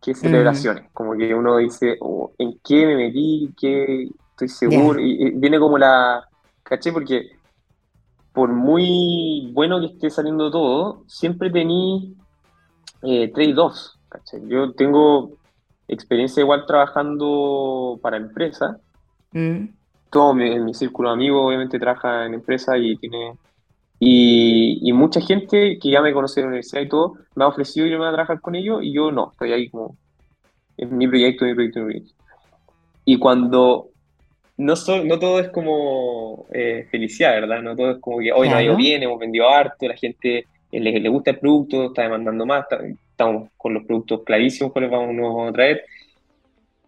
[0.00, 0.14] que mm.
[0.14, 0.90] celebraciones.
[0.92, 3.52] Como que uno dice, oh, ¿en qué me metí?
[3.58, 5.00] ¿Qué estoy seguro?
[5.00, 6.28] Y, viene como la.
[6.62, 6.92] ¿Caché?
[6.92, 7.30] Porque
[8.32, 12.16] por muy bueno que esté saliendo todo, siempre tení
[13.02, 13.98] eh, trade-offs.
[14.48, 15.32] Yo tengo
[15.88, 18.76] experiencia igual trabajando para empresas.
[19.32, 19.66] Mm.
[20.10, 23.36] Todo mi, mi círculo de amigos obviamente trabaja en empresas y tiene
[24.00, 27.86] y, mucha gente que ya me conoce en la universidad y todo, me ha ofrecido
[27.86, 29.96] irme a trabajar con ellos y yo no, estoy ahí como
[30.76, 32.14] en mi proyecto, mi proyecto, mi proyecto.
[33.04, 33.90] Y cuando
[34.56, 37.62] no, no todo es como eh, felicidad, ¿verdad?
[37.62, 40.46] No todo es como que hoy no ha ido bien, hemos vendido harto, la gente
[40.72, 42.66] eh, le, le, gusta el producto, está demandando más,
[43.10, 45.84] estamos con los productos clarísimos cuáles vamos, nos vamos a traer,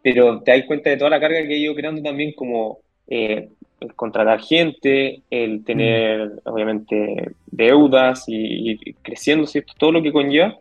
[0.02, 2.78] pero te das cuenta de toda la carga que he ido creando también como
[3.09, 3.48] eh,
[3.80, 6.38] el contratar gente, el tener, mm.
[6.44, 9.72] obviamente, deudas y, creciendo, ¿cierto?
[9.78, 10.57] Todo lo que conlleva.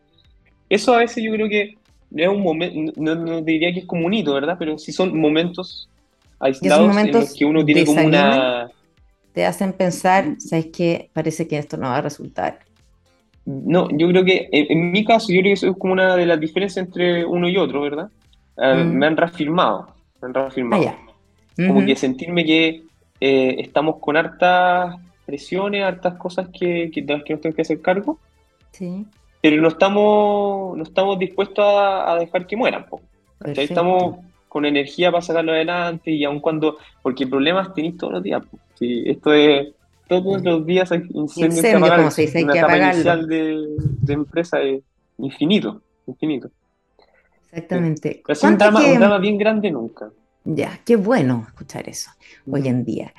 [0.69, 1.75] Eso a veces yo creo que
[2.15, 4.55] es un momento, no, diría que es como un hito, ¿verdad?
[4.57, 5.89] Pero sí son momentos
[6.39, 8.69] aislados en los que uno tiene como una...
[9.33, 11.09] Te hacen pensar, ¿sabes qué?
[11.11, 12.59] Parece que esto no va a resultar.
[13.45, 16.25] No, yo creo que, en, mi caso, yo creo que eso es como una de
[16.25, 18.09] las diferencias entre uno y otro, ¿verdad?
[18.57, 18.93] Ah, mm.
[18.93, 19.87] Me han reafirmado,
[20.21, 20.87] me han reafirmado.
[20.87, 21.04] Ah,
[21.55, 22.83] como que sentirme que
[23.19, 24.95] eh, estamos con hartas
[25.25, 28.19] presiones, hartas cosas que, que, de las que nos tenemos que hacer cargo.
[28.71, 29.05] Sí.
[29.41, 32.85] Pero no estamos, no estamos dispuestos a, dejar que mueran.
[33.45, 38.41] Estamos con energía para sacarlo adelante y aun cuando, porque problemas tenéis todos los días.
[38.79, 39.73] esto es,
[40.07, 42.11] todos los días hay incendios que apagar.
[42.11, 44.81] Se dice, hay que inicial de, de empresa es
[45.17, 46.49] infinito, infinito.
[47.51, 48.23] Exactamente.
[48.27, 50.09] Es un drama, un drama bien grande nunca.
[50.45, 52.11] Ya, qué bueno escuchar eso
[52.49, 53.11] hoy en día.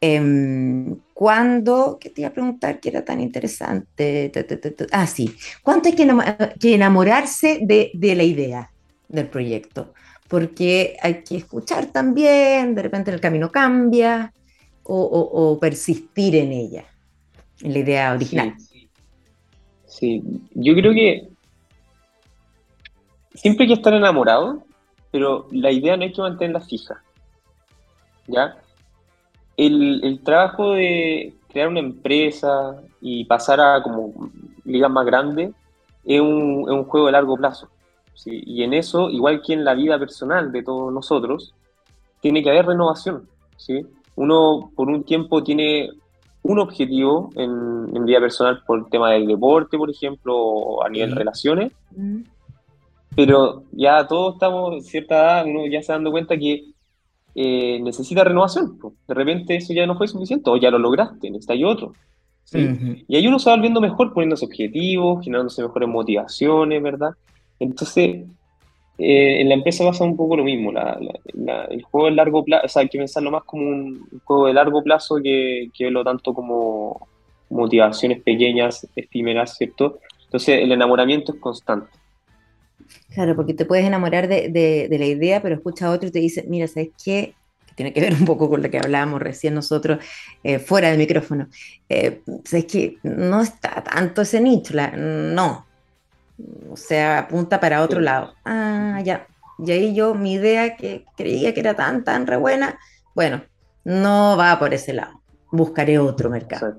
[0.00, 1.98] Eh, ¿Cuándo?
[2.00, 4.32] ¿Qué te iba a preguntar que era tan interesante?
[4.92, 5.34] Ah, sí.
[5.62, 8.70] ¿Cuánto hay que, enamorarse de, la idea
[9.08, 9.92] del proyecto?
[10.26, 14.32] Porque hay que escuchar también, de repente el camino cambia,
[14.82, 16.84] o, persistir en ella,
[17.60, 18.54] en la idea original.
[19.86, 20.22] sí,
[20.54, 21.28] yo creo que
[23.34, 24.63] siempre hay que estar enamorado,
[25.14, 27.00] pero la idea no hay que mantenerla fija.
[28.26, 28.56] ¿Ya?
[29.56, 34.12] El, trabajo de crear una empresa y pasar a como
[34.64, 35.52] ligas más grandes
[36.04, 37.68] es un, es un juego de largo plazo.
[38.14, 38.42] ¿sí?
[38.44, 41.54] Y en eso, igual que en la vida personal de todos nosotros,
[42.20, 43.28] tiene que haber renovación.
[43.56, 43.86] ¿sí?
[44.16, 45.90] Uno por un tiempo tiene
[46.42, 50.88] un objetivo en, en vida personal por el tema del deporte, por ejemplo, o a
[50.88, 51.72] nivel de relaciones,
[53.16, 56.64] pero ya todos estamos en cierta edad, uno ya se dando cuenta que
[57.34, 58.78] eh, necesita renovación.
[59.06, 61.92] De repente eso ya no fue suficiente, o ya lo lograste, necesita otro.
[63.08, 67.10] Y ahí uno se va volviendo mejor poniéndose objetivos, generándose mejores motivaciones, ¿verdad?
[67.58, 68.26] Entonces,
[68.98, 70.70] eh, en la empresa pasa un poco lo mismo.
[70.70, 74.54] el juego de largo plazo, o sea, hay que pensarlo más como un juego de
[74.54, 77.08] largo plazo que, que verlo tanto como
[77.50, 79.98] motivaciones pequeñas, efímeras, ¿cierto?
[80.24, 81.88] Entonces, el enamoramiento es constante.
[83.12, 86.44] Claro, porque te puedes enamorar de, la idea, pero escucha a otro y te dice,
[86.48, 87.34] mira, ¿sabes qué?
[87.66, 89.98] Que tiene que ver un poco con lo que hablábamos recién nosotros
[90.42, 91.48] eh, fuera del micrófono.
[91.88, 92.98] Eh, ¿Sabes qué?
[93.02, 95.66] No está tanto ese nicho, no.
[96.70, 98.34] O sea, apunta para otro lado.
[98.44, 99.26] Ah, ya.
[99.58, 102.78] Y ahí yo, mi idea que creía que era tan, tan re buena,
[103.14, 103.44] bueno,
[103.84, 105.20] no va por ese lado.
[105.52, 106.78] Buscaré otro mercado.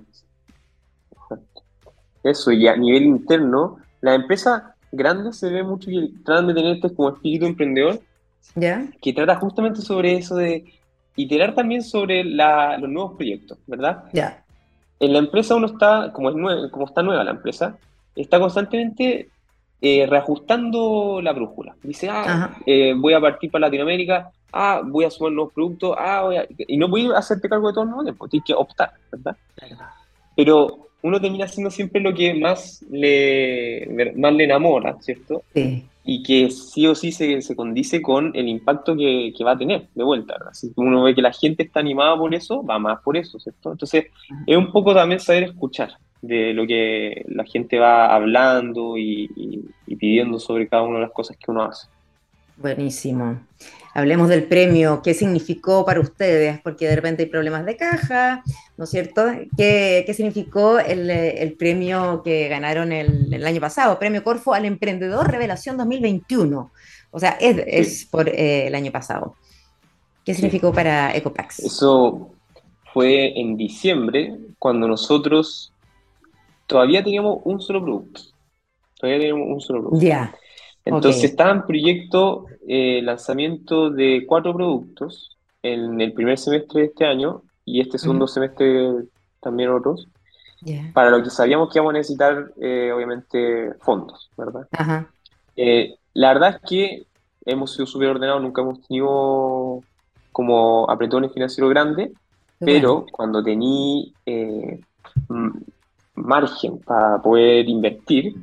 [2.23, 6.75] Eso, y a nivel interno, la empresa grandes se ve mucho que tratan de tener
[6.75, 7.99] este como espíritu emprendedor,
[8.55, 8.87] ¿Ya?
[9.01, 10.65] que trata justamente sobre eso de
[11.15, 14.03] iterar también sobre los nuevos proyectos, ¿verdad?
[14.13, 14.43] Ya.
[14.99, 17.77] En la empresa uno está, como, es como está nueva la empresa,
[18.15, 19.29] está constantemente
[19.81, 21.75] eh, reajustando la brújula.
[21.83, 26.29] Dice, ah, eh, voy a partir para Latinoamérica, ah, voy a sumar nuevos productos, ah,
[26.57, 29.35] y no voy a hacerte cargo de todo el mundo, tienes que optar, ¿verdad?
[30.35, 35.43] Pero uno termina haciendo siempre lo que más le, más le enamora, ¿cierto?
[35.53, 35.85] Sí.
[36.03, 39.57] Y que sí o sí se, se condice con el impacto que, que, va a
[39.57, 40.35] tener de vuelta.
[40.59, 43.73] Que uno ve que la gente está animada por eso, va más por eso, ¿cierto?
[43.73, 44.05] Entonces,
[44.47, 45.91] es un poco también saber escuchar
[46.23, 49.29] de lo que la gente va hablando y
[49.99, 51.87] pidiendo sobre cada una de las cosas que uno hace.
[52.57, 53.39] Buenísimo.
[53.97, 56.59] Hablemos del premio, ¿qué significó para ustedes?
[56.59, 58.43] Porque de repente hay problemas de caja,
[58.75, 59.23] ¿no es cierto?
[59.55, 63.97] ¿Qué, significó el, premio que ganaron el, año pasado?
[63.97, 66.71] Premio Corfo al Emprendedor Revelación 2021.
[67.09, 69.35] O sea, es, por eh, el año pasado.
[70.25, 71.59] ¿Qué significó para Ecopax?
[71.59, 72.31] Eso
[72.93, 75.71] fue en diciembre, cuando nosotros
[76.67, 78.23] todavía teníamos un solo producto.
[78.99, 80.05] Todavía teníamos un solo producto.
[80.05, 80.35] Ya.
[80.85, 87.05] Entonces estaba en proyecto eh, lanzamiento de cuatro productos en el primer semestre de este
[87.05, 88.91] año y este segundo semestre
[89.41, 90.07] también otros,
[90.93, 94.67] para lo que sabíamos que íbamos a necesitar, eh, obviamente, fondos, ¿verdad?
[95.55, 97.05] Eh, la verdad es que
[97.45, 99.81] hemos sido súper ordenados, nunca hemos tenido
[100.31, 102.11] como apretones financieros grandes,
[102.59, 104.13] pero cuando tení
[106.13, 108.35] margen para poder invertir,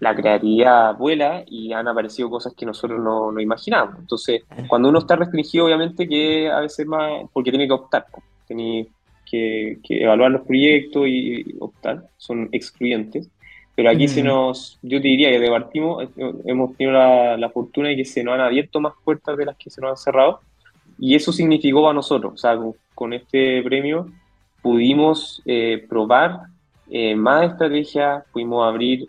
[0.00, 3.98] la creatividad vuela y han aparecido cosas que nosotros no, no imaginábamos.
[4.00, 8.06] Entonces, cuando uno está restringido, obviamente que a veces más, porque tiene que optar,
[8.48, 8.88] tiene
[9.30, 13.28] que, evaluar los proyectos y, optar, son excluyentes.
[13.74, 16.08] Pero aquí se nos, yo te diría que departimos,
[16.44, 16.92] hemos tenido
[17.36, 19.90] la, fortuna de que se nos han abierto más puertas de las que se nos
[19.90, 20.40] han cerrado,
[20.98, 22.58] y eso significó para nosotros, o sea,
[22.94, 24.10] con, este premio
[24.60, 26.40] pudimos eh, probar
[26.90, 29.08] eh, más estrategias, pudimos abrir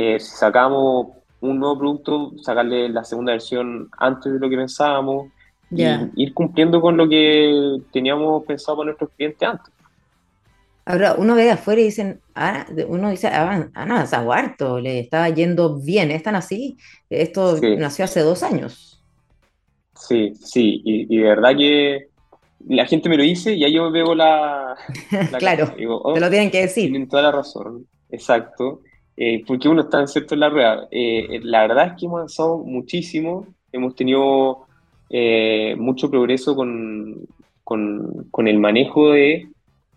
[0.00, 1.08] eh, si sacamos
[1.40, 5.26] un nuevo producto, sacarle la segunda versión antes de lo que pensábamos,
[5.72, 5.84] y
[6.14, 9.74] ir cumpliendo con lo que teníamos pensado para nuestros clientes antes.
[10.86, 15.00] Ahora, uno ve de afuera y dicen, ah, uno dice, ah, ah no, harto, le
[15.00, 16.76] estaba yendo bien, ¿están así?
[17.10, 19.02] Esto nació hace dos años.
[19.96, 22.06] Sí, sí, y, de verdad que
[22.68, 24.76] la gente me lo dice y ahí yo veo la...
[25.38, 25.74] claro,
[26.04, 26.88] oh, te lo tienen que decir.
[26.88, 28.82] Tienen toda la razón, exacto.
[29.20, 30.86] Eh, porque uno está en cierto en la rueda.
[30.92, 34.66] Eh, la verdad es que hemos avanzado muchísimo, hemos tenido
[35.10, 37.26] eh, mucho progreso con,
[37.64, 39.48] con, con, el manejo de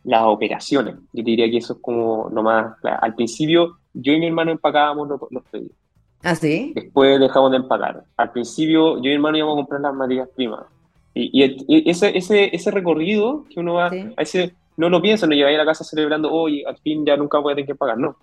[0.03, 0.95] las operaciones.
[1.13, 2.75] Yo diría que eso es como lo más...
[2.83, 5.75] Al principio yo y mi hermano empacábamos los, los pedidos.
[6.23, 6.71] ¿Ah, sí?
[6.73, 8.03] Después dejamos de empacar.
[8.17, 10.65] Al principio yo y mi hermano íbamos a comprar las materias primas
[11.13, 11.43] y,
[11.89, 15.51] ese, ese, ese, recorrido que uno va, a ese, no lo piensa, no llega a
[15.51, 18.15] la casa celebrando, oye, al fin ya nunca voy a tener que pagar, no.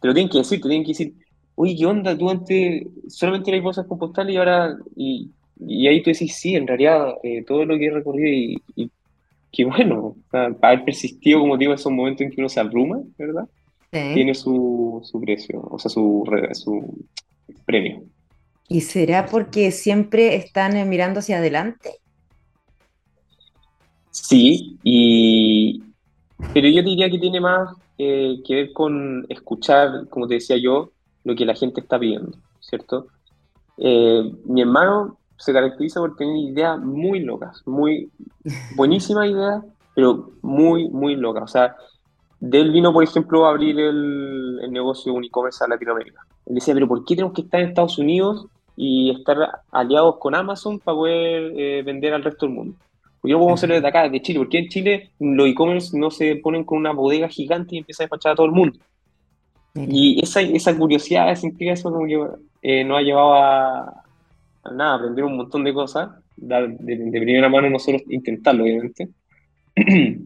[0.00, 1.14] Te lo tienen que decir, te tienen que decir,
[1.54, 2.16] oye, ¿qué onda?
[2.16, 5.30] Tú antes solamente eras bolsas compostales y ahora, y,
[5.60, 8.90] y, ahí tú decís, sí, en realidad, eh, todo lo que he recorrido y, y
[9.52, 13.48] qué bueno, para haber persistido, como digo, esos momentos en que uno se abruma, ¿verdad?
[13.90, 16.22] Tiene su, su precio, o sea, su,
[16.52, 17.04] su
[17.64, 18.02] premio.
[18.68, 21.90] ¿Y será porque siempre están eh, mirando hacia adelante?
[24.10, 25.82] Sí, y,
[26.52, 30.90] pero yo diría que tiene más eh, que ver con escuchar, como te decía yo,
[31.24, 33.08] lo que la gente está pidiendo, ¿cierto?
[33.78, 38.10] Eh, mi hermano se caracteriza por tener ideas muy locas, muy
[38.76, 41.44] buenísimas ideas, pero muy, muy locas.
[41.44, 41.76] O sea,
[42.40, 46.20] de él vino, por ejemplo, a abrir el, negocio de e-commerce a Latinoamérica.
[46.46, 50.34] Él decía, pero ¿por qué tenemos que estar en Estados Unidos y estar aliados con
[50.34, 52.76] Amazon para poder eh, vender al resto del mundo?
[53.26, 56.64] Yo puedo hacerlo desde acá, de Chile, porque en Chile los e-commerce no se ponen
[56.64, 58.78] con una bodega gigante y empiezan a despachar a todo el mundo.
[59.74, 62.18] Y esa, esa curiosidad, esa intriga, eso como que
[62.62, 64.04] eh, nos ha llevado a,
[64.72, 69.08] nada, aprender un montón de cosas, de, de, primera mano nosotros intentarlo, obviamente.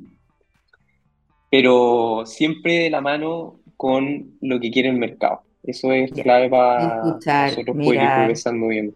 [1.51, 5.41] Pero siempre de la mano con lo que quiere el mercado.
[5.63, 8.95] Eso es clave para nosotros poder ir progresando bien.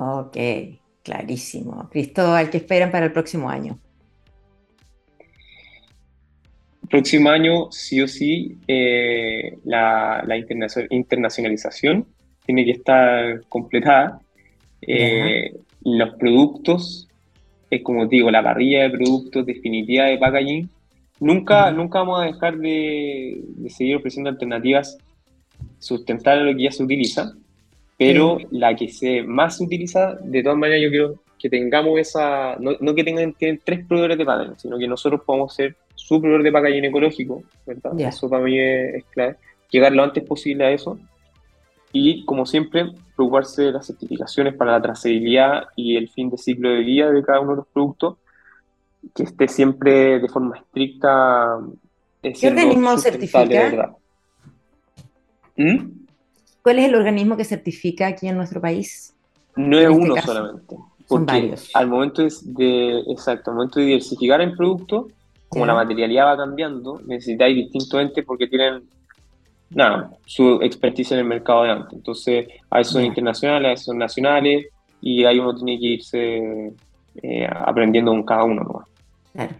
[0.00, 0.36] Ok.
[1.02, 1.88] Clarísimo.
[1.90, 3.78] Cristóbal, ¿qué esperan para el próximo año?
[6.88, 10.24] Próximo año, sí o sí, eh, la,
[10.90, 12.06] internacionalización
[12.44, 14.20] tiene que estar completada.
[14.82, 17.08] Eh, los productos,
[17.70, 20.68] es como digo, la parrilla de productos definitiva de packaging.
[21.18, 24.98] Nunca, nunca vamos a dejar de, de seguir ofreciendo alternativas
[25.78, 27.32] sustentables a lo que ya se utiliza,
[28.06, 32.94] pero la que se más utiliza, de todas maneras, yo quiero que tengamos esa, no,
[32.94, 36.84] que tengan tres proveedores de packaging, sino que nosotros podamos ser su proveedor de packaging
[36.84, 37.98] ecológico, ¿verdad?
[37.98, 39.36] Eso para mí es, clave.
[39.70, 40.98] Llegar lo antes posible a eso.
[41.92, 46.70] Y, como siempre, preocuparse de las certificaciones para la trazabilidad y el fin de ciclo
[46.70, 48.16] de vida de cada uno de los productos,
[49.14, 51.58] que esté siempre de forma estricta.
[52.22, 53.96] Eh, ¿Qué organismo certifica?
[55.56, 56.01] ¿Mm?
[56.62, 59.14] ¿Cuál es el organismo que certifica aquí en nuestro país?
[59.56, 60.76] No es este uno solamente.
[61.08, 61.70] Son varios.
[61.74, 65.08] Al momento de, exacto, al momento de diversificar el producto,
[65.48, 68.84] como la materialidad va cambiando, necesitáis distintos entes porque tienen
[69.70, 71.92] nada, su expertise en el mercado de antes.
[71.92, 74.66] Entonces, a veces son internacionales, a veces son nacionales,
[75.00, 76.72] y ahí uno tiene que irse
[77.22, 78.62] eh, aprendiendo con cada uno.
[78.62, 78.86] ¿no?
[79.32, 79.54] Claro.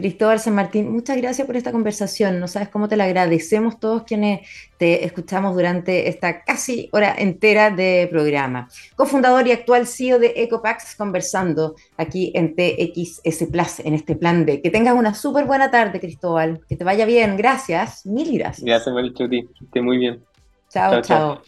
[0.00, 2.38] Cristóbal San Martín, muchas gracias por esta conversación.
[2.38, 7.72] No sabes cómo te la agradecemos todos quienes te escuchamos durante esta casi hora entera
[7.72, 8.68] de programa.
[8.94, 14.62] Cofundador y actual CEO de Ecopax, conversando aquí en TXS Plus, en este plan B.
[14.62, 16.60] Que tengas una súper buena tarde, Cristóbal.
[16.68, 17.36] Que te vaya bien.
[17.36, 18.06] Gracias.
[18.06, 18.64] Mil gracias.
[18.64, 19.48] Gracias, Marichu, a ti.
[19.58, 20.22] Que esté muy bien.
[20.68, 21.02] chao.
[21.02, 21.42] chao.